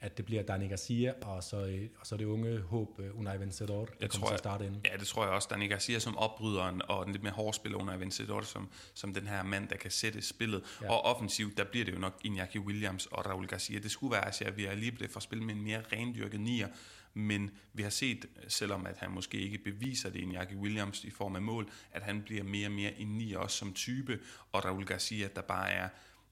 [0.00, 3.40] at det bliver Dani Garcia, og så, øh, og så det unge håb uh, Unai
[3.40, 4.76] Vencedor, der jeg kommer tror, til at starte ind.
[4.84, 5.48] Ja, det tror jeg også.
[5.50, 9.42] Dani Garcia som opbryderen, og den lidt mere hårdspiller Unai Vencedor, som, som den her
[9.42, 10.62] mand, der kan sætte spillet.
[10.82, 10.90] Ja.
[10.90, 13.78] Og offensivt, der bliver det jo nok Iñaki Williams og Raul Garcia.
[13.78, 16.40] Det skulle være, at vi er lige blevet for at spille med en mere rendyrket
[16.40, 16.68] nier,
[17.14, 21.36] men vi har set, selvom at han måske ikke beviser det Iñaki Williams i form
[21.36, 24.20] af mål, at han bliver mere og mere en nier også som type,
[24.52, 25.88] og Raul Garcia, der bare er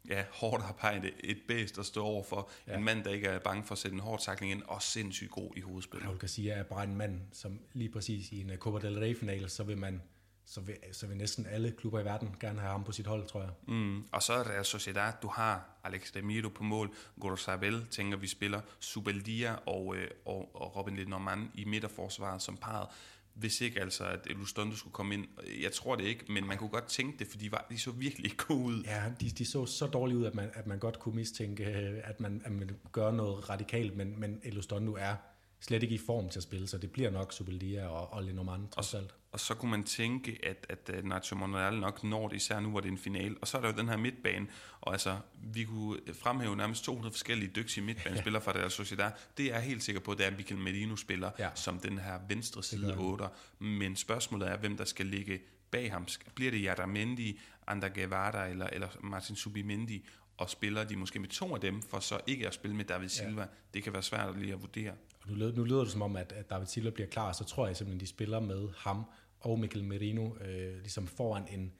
[0.08, 2.50] ja, hårdt arbejde, et bæst at stå over for.
[2.66, 2.76] Ja.
[2.76, 5.30] En mand, der ikke er bange for at sætte en hård takling ind, og sindssygt
[5.30, 6.10] god i hovedspillet.
[6.10, 8.86] Jeg kan sige, at er bare en mand, som lige præcis i en uh, Copa
[8.86, 10.02] del Rey-final, så vil man
[10.48, 13.26] så vil, så vil næsten alle klubber i verden gerne have ham på sit hold,
[13.26, 13.50] tror jeg.
[13.68, 14.06] Mm.
[14.12, 18.60] Og så er der Sociedad, du har Alex Demiro på mål, Gorosabel tænker vi spiller,
[18.80, 22.88] Subeldia og, øh, og, og Robin Lenormand i midterforsvaret som parret
[23.36, 25.26] hvis ikke altså, at Elustondo skulle komme ind.
[25.62, 27.90] Jeg tror det ikke, men man kunne godt tænke det, for de, var, de så
[27.90, 28.82] virkelig gode ud.
[28.82, 32.00] Ja, de, de så så dårligt ud, at man, at man godt kunne mistænke, øh,
[32.04, 35.16] at man, at man gør noget radikalt, men, men Elustondo er
[35.60, 38.68] slet ikke i form til at spille, så det bliver nok Subeldia og, og Lenormand
[38.68, 39.14] trods alt.
[39.32, 42.80] Og så kunne man tænke, at, at Nacho Monreal nok når det, især nu, hvor
[42.80, 43.36] det er en final.
[43.40, 44.46] Og så er der jo den her midtbane,
[44.80, 48.52] og altså, vi kunne fremhæve nærmest 200 forskellige dygtige midtbanespillere ja.
[48.52, 49.10] fra deres Sociedad.
[49.36, 51.50] Det er jeg helt sikker på, det er Michael Merino spiller, ja.
[51.54, 53.24] som den her venstre side 8.
[53.58, 55.40] Men spørgsmålet er, hvem der skal ligge
[55.70, 56.06] bag ham.
[56.34, 60.06] Bliver det Yadamendi, Ander Guevara eller, eller Martin Subimendi?
[60.36, 63.08] Og spiller de måske med to af dem, for så ikke at spille med David
[63.08, 63.40] Silva.
[63.40, 63.46] Ja.
[63.74, 64.92] Det kan være svært at lige at vurdere.
[65.26, 67.76] Nu, nu lyder det som om, at, at David Silva bliver klar, så tror jeg
[67.76, 69.04] simpelthen, de spiller med ham
[69.40, 71.72] og Michael Merino øh, ligesom foran en,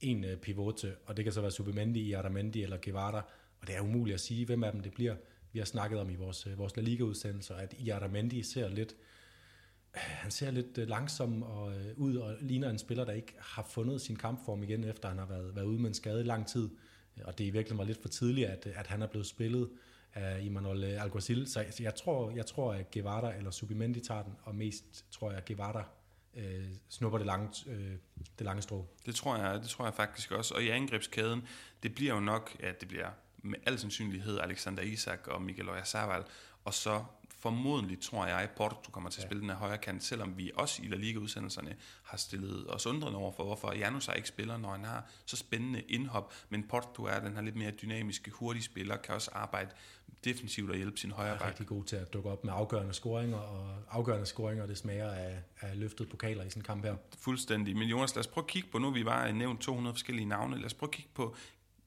[0.00, 3.22] en øh, pivote, og det kan så være Subimendi, Aramendi eller Guevara,
[3.60, 5.16] og det er umuligt at sige, hvem af dem det bliver.
[5.52, 10.00] Vi har snakket om i vores, øh, vores La Liga-udsendelser, at Aramendi ser lidt, øh,
[10.02, 13.66] han ser lidt øh, langsom og, øh, ud og ligner en spiller, der ikke har
[13.70, 16.46] fundet sin kampform igen, efter han har været, været ude med en skade i lang
[16.46, 16.68] tid.
[17.24, 19.70] Og det i virkeligheden var lidt for tidligt, at, at han er blevet spillet
[20.14, 21.46] af Imanol øh, Alguacil.
[21.46, 25.38] Så jeg tror, jeg tror, at Guevara eller Subimendi tager den, og mest tror jeg,
[25.38, 25.84] at Guevara
[26.34, 27.96] øh, snupper det lange, øh,
[28.38, 28.86] det lange strå.
[29.06, 30.54] Det tror, jeg, det tror jeg faktisk også.
[30.54, 31.42] Og i angrebskæden,
[31.82, 36.24] det bliver jo nok, at det bliver med al sandsynlighed Alexander Isak og Miguel Oyarzabal,
[36.64, 37.04] og så
[37.42, 39.42] formodentlig, tror jeg, Porto kommer til at spille ja.
[39.42, 43.32] den her højre kant, selvom vi også i La Liga-udsendelserne har stillet os undrende over
[43.32, 47.34] for, hvorfor Janus ikke spiller, når han har så spændende indhop, men Porto er den
[47.34, 49.70] her lidt mere dynamiske, hurtige spiller, kan også arbejde
[50.24, 51.42] defensivt og hjælpe sin højre bak.
[51.42, 55.10] Er rigtig god til at dukke op med afgørende scoringer, og afgørende scoringer, det smager
[55.10, 56.96] af, af løftet pokaler i sådan en kamp her.
[57.18, 57.76] Fuldstændig.
[57.76, 60.56] Men Jonas, lad os prøve at kigge på, nu vi bare nævnt 200 forskellige navne,
[60.56, 61.36] lad os prøve at kigge på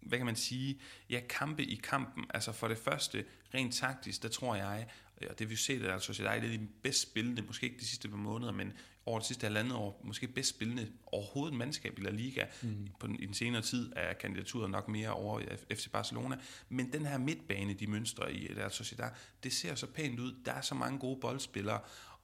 [0.06, 0.80] hvad kan man sige,
[1.10, 2.26] ja, kampe i kampen.
[2.34, 4.88] Altså for det første, rent taktisk, der tror jeg,
[5.30, 8.10] og det vi set, at altså, det er de bedst spillende, måske ikke de sidste
[8.10, 8.74] par måneder, men
[9.06, 12.46] over det sidste halvandet år, måske bedst spillende overhovedet mandskab i La Liga.
[12.62, 12.88] Mm.
[13.00, 15.42] På den, I den senere tid er kandidaturet nok mere over
[15.74, 16.38] FC Barcelona.
[16.70, 19.10] Men den her midtbane, de mønstre i Real Sociedad,
[19.44, 20.36] det ser så pænt ud.
[20.46, 21.80] Der er så mange gode boldspillere,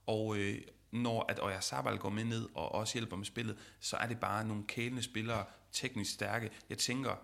[0.06, 0.62] og øh,
[0.92, 4.48] når at Oyarzabal går med ned og også hjælper med spillet, så er det bare
[4.48, 6.50] nogle kælende spillere, teknisk stærke.
[6.70, 7.16] Jeg tænker,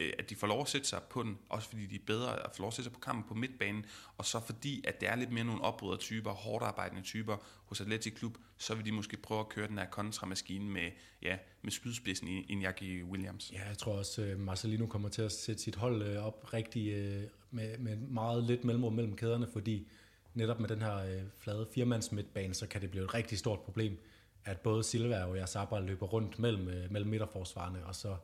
[0.00, 2.44] Øh, at de får lov at sætte sig på den, også fordi de er bedre
[2.44, 3.84] at få lov at sætte sig på kampen på midtbanen,
[4.16, 8.14] og så fordi, at det er lidt mere nogle opbrydertyper, hårdt arbejdende typer hos Atletic
[8.14, 10.90] Klub, så vil de måske prøve at køre den her kontramaskine med,
[11.22, 13.52] ja, med skydspidsen i Iñaki Williams.
[13.52, 17.16] Ja, jeg tror også, øh, Marcelino kommer til at sætte sit hold øh, op rigtig
[17.50, 19.88] med, med meget lidt mellemrum mellem kæderne, fordi
[20.34, 23.98] netop med den her flade firmands midtbane, så kan det blive et rigtig stort problem,
[24.44, 28.16] at både Silva og Jasabra løber rundt mellem, mellem midterforsvarerne, og så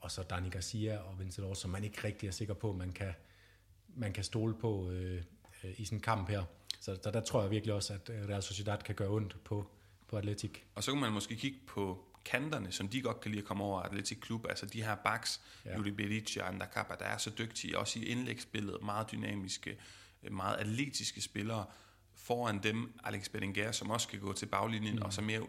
[0.00, 3.12] og så Dani Garcia og Vincent som man ikke rigtig er sikker på, man kan,
[3.88, 5.22] man kan stole på øh,
[5.64, 6.44] øh, i sådan en kamp her.
[6.80, 9.70] Så der, der tror jeg virkelig også, at øh, Real Sociedad kan gøre ondt på,
[10.08, 10.50] på Atletic.
[10.74, 13.64] Og så kan man måske kigge på kanterne, som de godt kan lide at komme
[13.64, 15.76] over Atletic Klub, altså de her backs, ja.
[15.76, 19.78] Juli Beric og Andakapa, der er så dygtige, også i indlægsspillet, meget dynamiske,
[20.22, 21.64] øh, meget atletiske spillere,
[22.22, 25.02] foran dem Alex Berenguer, som også skal gå til baglinjen, mm.
[25.02, 25.46] og så mere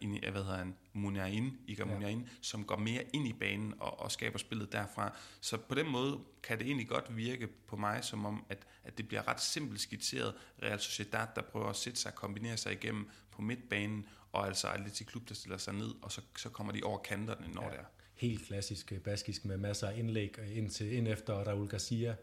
[0.00, 1.94] ind i, hvad hedder han, Muniain, Iker ja.
[1.94, 5.16] Muniain, som går mere ind i banen og, og skaber spillet derfra.
[5.40, 8.98] Så på den måde kan det egentlig godt virke på mig, som om, at, at
[8.98, 10.34] det bliver ret simpelt skitseret.
[10.62, 14.68] Real Sociedad, der prøver at sætte sig og kombinere sig igennem på midtbanen, og altså
[14.68, 17.70] Atletic Klub, der stiller sig ned, og så, så kommer de over kanterne, når ja.
[17.70, 17.84] det er.
[18.14, 22.16] Helt klassisk øh, baskisk med masser af indlæg ind, til, ind efter Raul Garcia,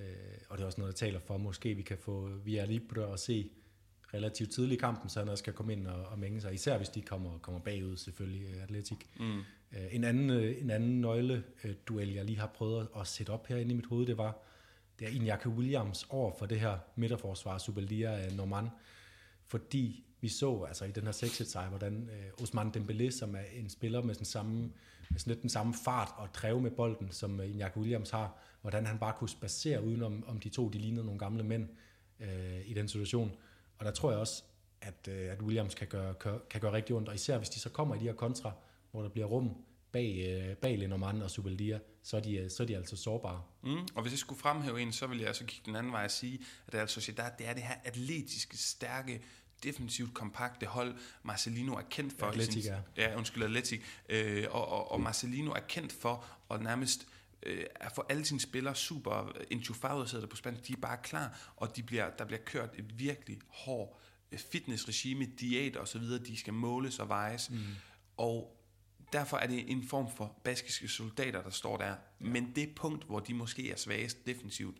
[0.00, 3.04] Øh, og det er også noget, der taler for, måske vi kan få Via Libre
[3.04, 3.50] og se
[4.14, 6.76] relativt tidligt i kampen, så han også kan komme ind og, og mænge sig, især
[6.76, 9.10] hvis de kommer, kommer bagud selvfølgelig, øh, Atletik.
[9.20, 9.38] Mm.
[9.72, 13.72] Øh, en, anden, øh, en anden nøgle-duel, jeg lige har prøvet at sætte op herinde
[13.72, 14.38] i mit hoved, det var,
[14.98, 18.68] det er Iñaki Williams over for det her midterforsvar, Superliga Norman,
[19.46, 23.44] fordi vi så altså i den her 6 sejr, hvordan øh, Osman Dembélé, som er
[23.52, 24.70] en spiller med, sådan samme, med
[25.16, 28.86] sådan lidt den samme fart og træve med bolden, som øh, Iñaki Williams har, hvordan
[28.86, 31.68] han bare kunne spacere udenom om de to, de lignede nogle gamle mænd
[32.20, 33.32] øh, i den situation.
[33.78, 34.42] Og der tror jeg også,
[34.80, 36.14] at, øh, at Williams kan gøre,
[36.50, 38.52] kan gøre rigtig ondt, og især hvis de så kommer i de her kontra,
[38.90, 39.56] hvor der bliver rum
[39.92, 43.42] bag, øh, bag Lenormand og Subeldia, så er, de, øh, så er de altså sårbare.
[43.62, 46.04] Mm, og hvis jeg skulle fremhæve en, så vil jeg altså kigge den anden vej
[46.04, 49.22] og sige, at det er, altså, der, det er det her atletiske, stærke,
[49.62, 52.26] defensivt kompakte hold, Marcelino er kendt for.
[52.26, 53.16] Atletic, sin, ja.
[53.16, 53.82] undskyld, Atletic.
[54.08, 57.06] Øh, og, og, og Marcelino er kendt for at nærmest
[57.42, 61.52] øh, at få alle sine spillere super enchufadet sidder på spansk, de er bare klar,
[61.56, 63.92] og de bliver, der bliver kørt et virkelig hårdt
[64.32, 67.50] øh, fitnessregime, diæt og så videre, de skal måles og vejes.
[67.50, 67.58] Mm.
[68.16, 68.56] Og
[69.12, 71.86] derfor er det en form for baskiske soldater, der står der.
[71.86, 71.94] Ja.
[72.18, 74.76] Men det punkt, hvor de måske er svagest defensivt,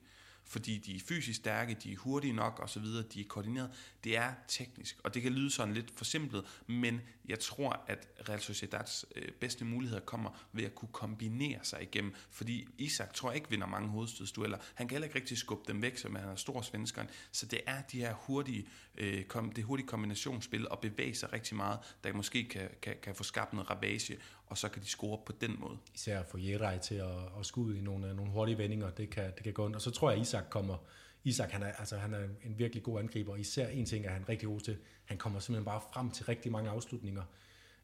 [0.51, 3.71] fordi de er fysisk stærke, de er hurtige nok osv., de er koordineret.
[4.05, 8.41] Det er teknisk, og det kan lyde sådan lidt forsimplet, men jeg tror, at Real
[8.41, 13.37] Sociedads øh, bedste muligheder kommer ved at kunne kombinere sig igennem, fordi Isak tror jeg
[13.37, 14.59] ikke vinder mange hovedstødsdueller.
[14.75, 17.09] Han kan heller ikke rigtig skubbe dem væk, som han er stor svenskeren.
[17.33, 21.57] Så det er de her hurtige, øh, kom, det hurtige kombinationsspil og bevæge sig rigtig
[21.57, 24.17] meget, der måske kan, kan, kan få skabt noget ravage,
[24.51, 25.79] og så kan de score på den måde.
[25.95, 29.33] Især få Jerej til at, at skudde i nogle, øh, nogle hurtige vendinger, det kan,
[29.35, 29.75] det kan gå ind.
[29.75, 30.77] Og så tror jeg, at Isak kommer,
[31.25, 34.29] Isak han er, altså, han er en virkelig god angriber, især en ting er han
[34.29, 37.23] rigtig god til, han kommer simpelthen bare frem til rigtig mange afslutninger.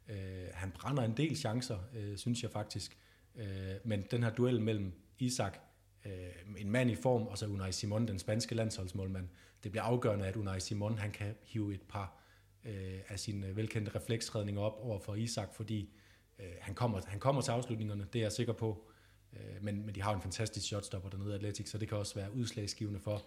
[0.08, 2.98] Øh, han brænder en del chancer, øh, synes jeg faktisk.
[3.36, 5.58] Øh, men den her duel mellem Isak,
[6.04, 6.12] øh,
[6.58, 9.28] en mand i form, og så Unai Simon, den spanske landsholdsmålmand,
[9.64, 12.22] det bliver afgørende, at Unai Simon han kan hive et par
[12.64, 16.02] øh, af sine velkendte refleksredninger op over for Isak, fordi Øh,
[16.61, 18.89] han, kommer, han kommer til afslutningerne, det er jeg sikker på.
[19.32, 22.14] Øh, men, men de har en fantastisk shotstopper dernede i Atletic, så det kan også
[22.14, 23.22] være udslagsgivende for,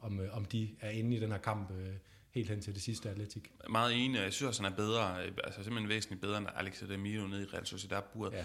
[0.00, 1.94] om, øh, om de er inde i den her kamp øh,
[2.30, 3.42] helt hen til det sidste Atletic.
[3.70, 7.26] Meget enig, jeg synes også, han er bedre, altså simpelthen væsentligt bedre end Alex Ademiro
[7.26, 8.32] nede i Real Sociedad-buret.
[8.32, 8.44] Ja.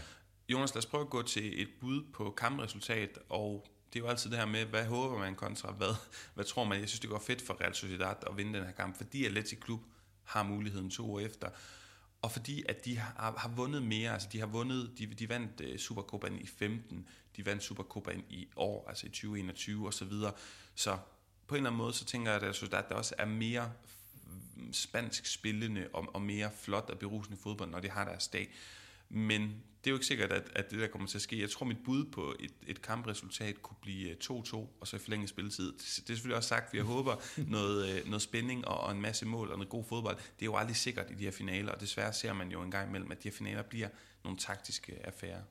[0.50, 4.10] Jonas, lad os prøve at gå til et bud på kampresultat, og det er jo
[4.10, 5.96] altid det her med, hvad håber man kontra hvad,
[6.36, 6.80] hvad tror man?
[6.80, 9.60] Jeg synes, det går fedt for Real Sociedad at vinde den her kamp, fordi Atletic
[9.60, 9.80] Klub
[10.24, 11.50] har muligheden to år efter
[12.22, 15.62] og fordi at de har, har vundet mere, altså de har vundet, de, de vandt
[15.62, 20.34] uh, Supercopaen i 15, de vandt Supercopaen i år, altså i 2021 og så videre.
[20.76, 20.98] Så
[21.48, 23.72] på en eller anden måde, så tænker jeg, at, at der også er mere
[24.72, 28.54] spansk spillende og, og mere flot og berusende fodbold, når de har deres dag.
[29.10, 29.42] Men
[29.84, 31.42] det er jo ikke sikkert, at, at det der kommer til at ske.
[31.42, 35.30] Jeg tror, mit bud på et, et kampresultat kunne blive 2-2, og så i forlænget
[35.30, 35.72] spilletid.
[35.72, 37.16] Det er selvfølgelig også sagt, at jeg håber
[37.56, 40.16] noget, øh, noget spænding og, og en masse mål og noget god fodbold.
[40.18, 42.72] Det er jo aldrig sikkert i de her finaler, og desværre ser man jo en
[42.72, 43.90] gang imellem, at de her finaler bliver
[44.24, 45.42] nogle taktiske affærer.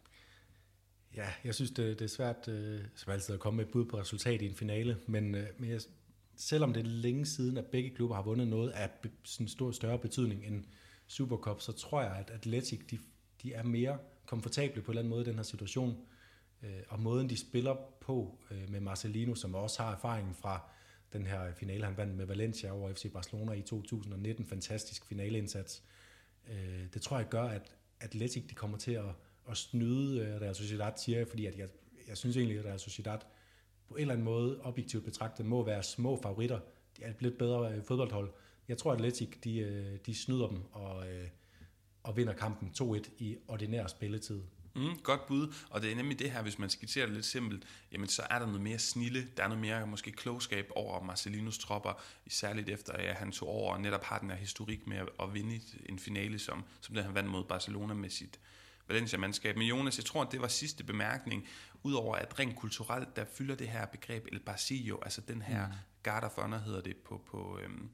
[1.16, 3.84] Ja, jeg synes, det, det er svært øh, som altid at komme med et bud
[3.84, 5.80] på resultat i en finale, men, øh, men jeg,
[6.36, 8.90] selvom det er længe siden, at begge klubber har vundet noget af
[9.24, 10.64] sådan stor større betydning end
[11.06, 12.98] Supercup, så tror jeg, at Atletic de,
[13.43, 15.97] de er mere komfortable på en eller anden måde i den her situation.
[16.62, 20.61] Øh, og måden, de spiller på øh, med Marcelino, som også har erfaringen fra
[21.12, 25.82] den her finale, han vandt med Valencia over FC Barcelona i 2019, fantastisk finaleindsats.
[26.51, 29.05] Øh, det tror jeg gør, at Atletic de kommer til at,
[29.51, 31.68] at snyde øh, Real Sociedad, siger jeg, fordi at jeg,
[32.09, 33.18] jeg synes egentlig, at Real Sociedad
[33.89, 36.61] på en eller anden måde objektivt betragtet må være små favoritter.
[36.97, 38.30] De er et lidt bedre øh, fodboldhold.
[38.68, 41.28] Jeg tror, at Atletic de, øh, de snyder dem og, øh,
[42.03, 44.40] og vinder kampen 2-1 i ordinær spilletid.
[44.74, 47.64] Mm, godt bud, og det er nemlig det her, hvis man skitserer det lidt simpelt,
[47.92, 51.59] jamen så er der noget mere snille, der er noget mere måske klogskab over Marcelinos
[51.59, 55.34] tropper, særligt efter at han tog over og netop har den her historik med at
[55.34, 58.40] vinde en finale, som, som den han vandt mod Barcelona med sit
[58.88, 59.57] Valencia-mandskab.
[59.57, 61.46] Men Jonas, jeg tror, at det var sidste bemærkning,
[61.82, 66.30] udover at rent kulturelt, der fylder det her begreb El Barcillo, altså den her mm.
[66.36, 67.90] Honor hedder det på, på, øhm,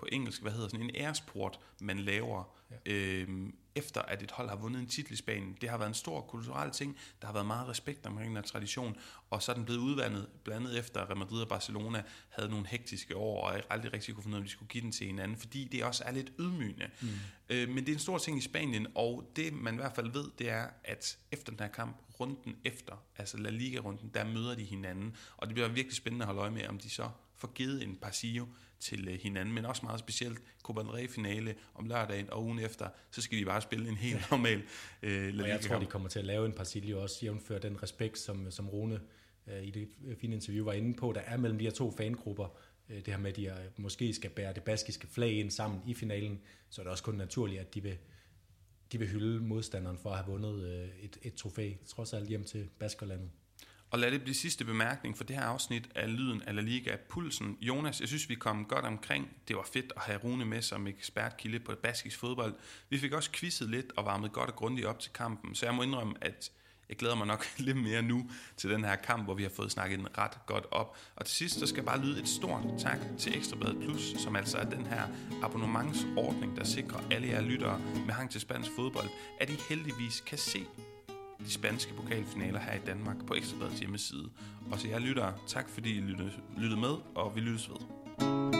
[0.00, 2.92] på engelsk, hvad hedder sådan en æresport, man laver, ja.
[2.92, 5.56] øhm, efter at et hold har vundet en titel i Spanien.
[5.60, 6.96] Det har været en stor kulturel ting.
[7.20, 8.96] Der har været meget respekt omkring den her tradition,
[9.30, 12.66] og så er den blevet udvandet, blandt andet efter Real Madrid og Barcelona havde nogle
[12.66, 15.06] hektiske år, og aldrig rigtig kunne finde ud af, at de skulle give den til
[15.06, 16.90] hinanden, fordi det også er lidt ydmygende.
[17.00, 17.08] Mm.
[17.48, 20.12] Øh, men det er en stor ting i Spanien, og det man i hvert fald
[20.12, 24.54] ved, det er, at efter den her kamp, runden efter, altså La Liga-runden, der møder
[24.54, 27.08] de hinanden, og det bliver virkelig spændende at holde øje med, om de så
[27.40, 28.46] får givet en Parsillo
[28.80, 32.88] til øh, hinanden, men også meget specielt Copa del Rey-finale om lørdagen, og ugen efter,
[33.10, 34.62] så skal de bare spille en helt normal
[35.02, 38.18] øh, La jeg tror, de kommer til at lave en Parsilio også, jævnfør den respekt,
[38.18, 39.00] som, som Rune
[39.46, 39.88] øh, i det
[40.20, 43.18] fine interview var inde på, der er mellem de her to fangrupper, øh, det her
[43.18, 46.80] med, at de øh, måske skal bære det baskiske flag ind sammen i finalen, så
[46.80, 47.98] er det også kun naturligt, at de vil,
[48.92, 52.44] de vil hylde modstanderen for at have vundet øh, et, et trofæ, trods alt hjem
[52.44, 53.30] til Baskerlandet.
[53.90, 56.96] Og lad det blive sidste bemærkning for det her afsnit af Lyden af La Liga
[57.08, 57.58] Pulsen.
[57.60, 59.28] Jonas, jeg synes, vi kom godt omkring.
[59.48, 62.54] Det var fedt at have Rune med som ekspertkilde på baskisk fodbold.
[62.88, 65.74] Vi fik også quizzet lidt og varmet godt og grundigt op til kampen, så jeg
[65.74, 66.52] må indrømme, at
[66.88, 69.70] jeg glæder mig nok lidt mere nu til den her kamp, hvor vi har fået
[69.70, 70.96] snakket den ret godt op.
[71.16, 74.58] Og til sidst, så skal bare lyde et stort tak til Ekstrabladet Plus, som altså
[74.58, 75.02] er den her
[75.42, 79.08] abonnementsordning, der sikrer alle jer lyttere med hang til spansk fodbold,
[79.40, 80.66] at I heldigvis kan se
[81.46, 84.28] de spanske pokalfinaler her i Danmark på Ekstrabladets hjemmeside.
[84.70, 88.59] Og så jeg lytter, tak fordi I lyttede med, og vi lyttes ved.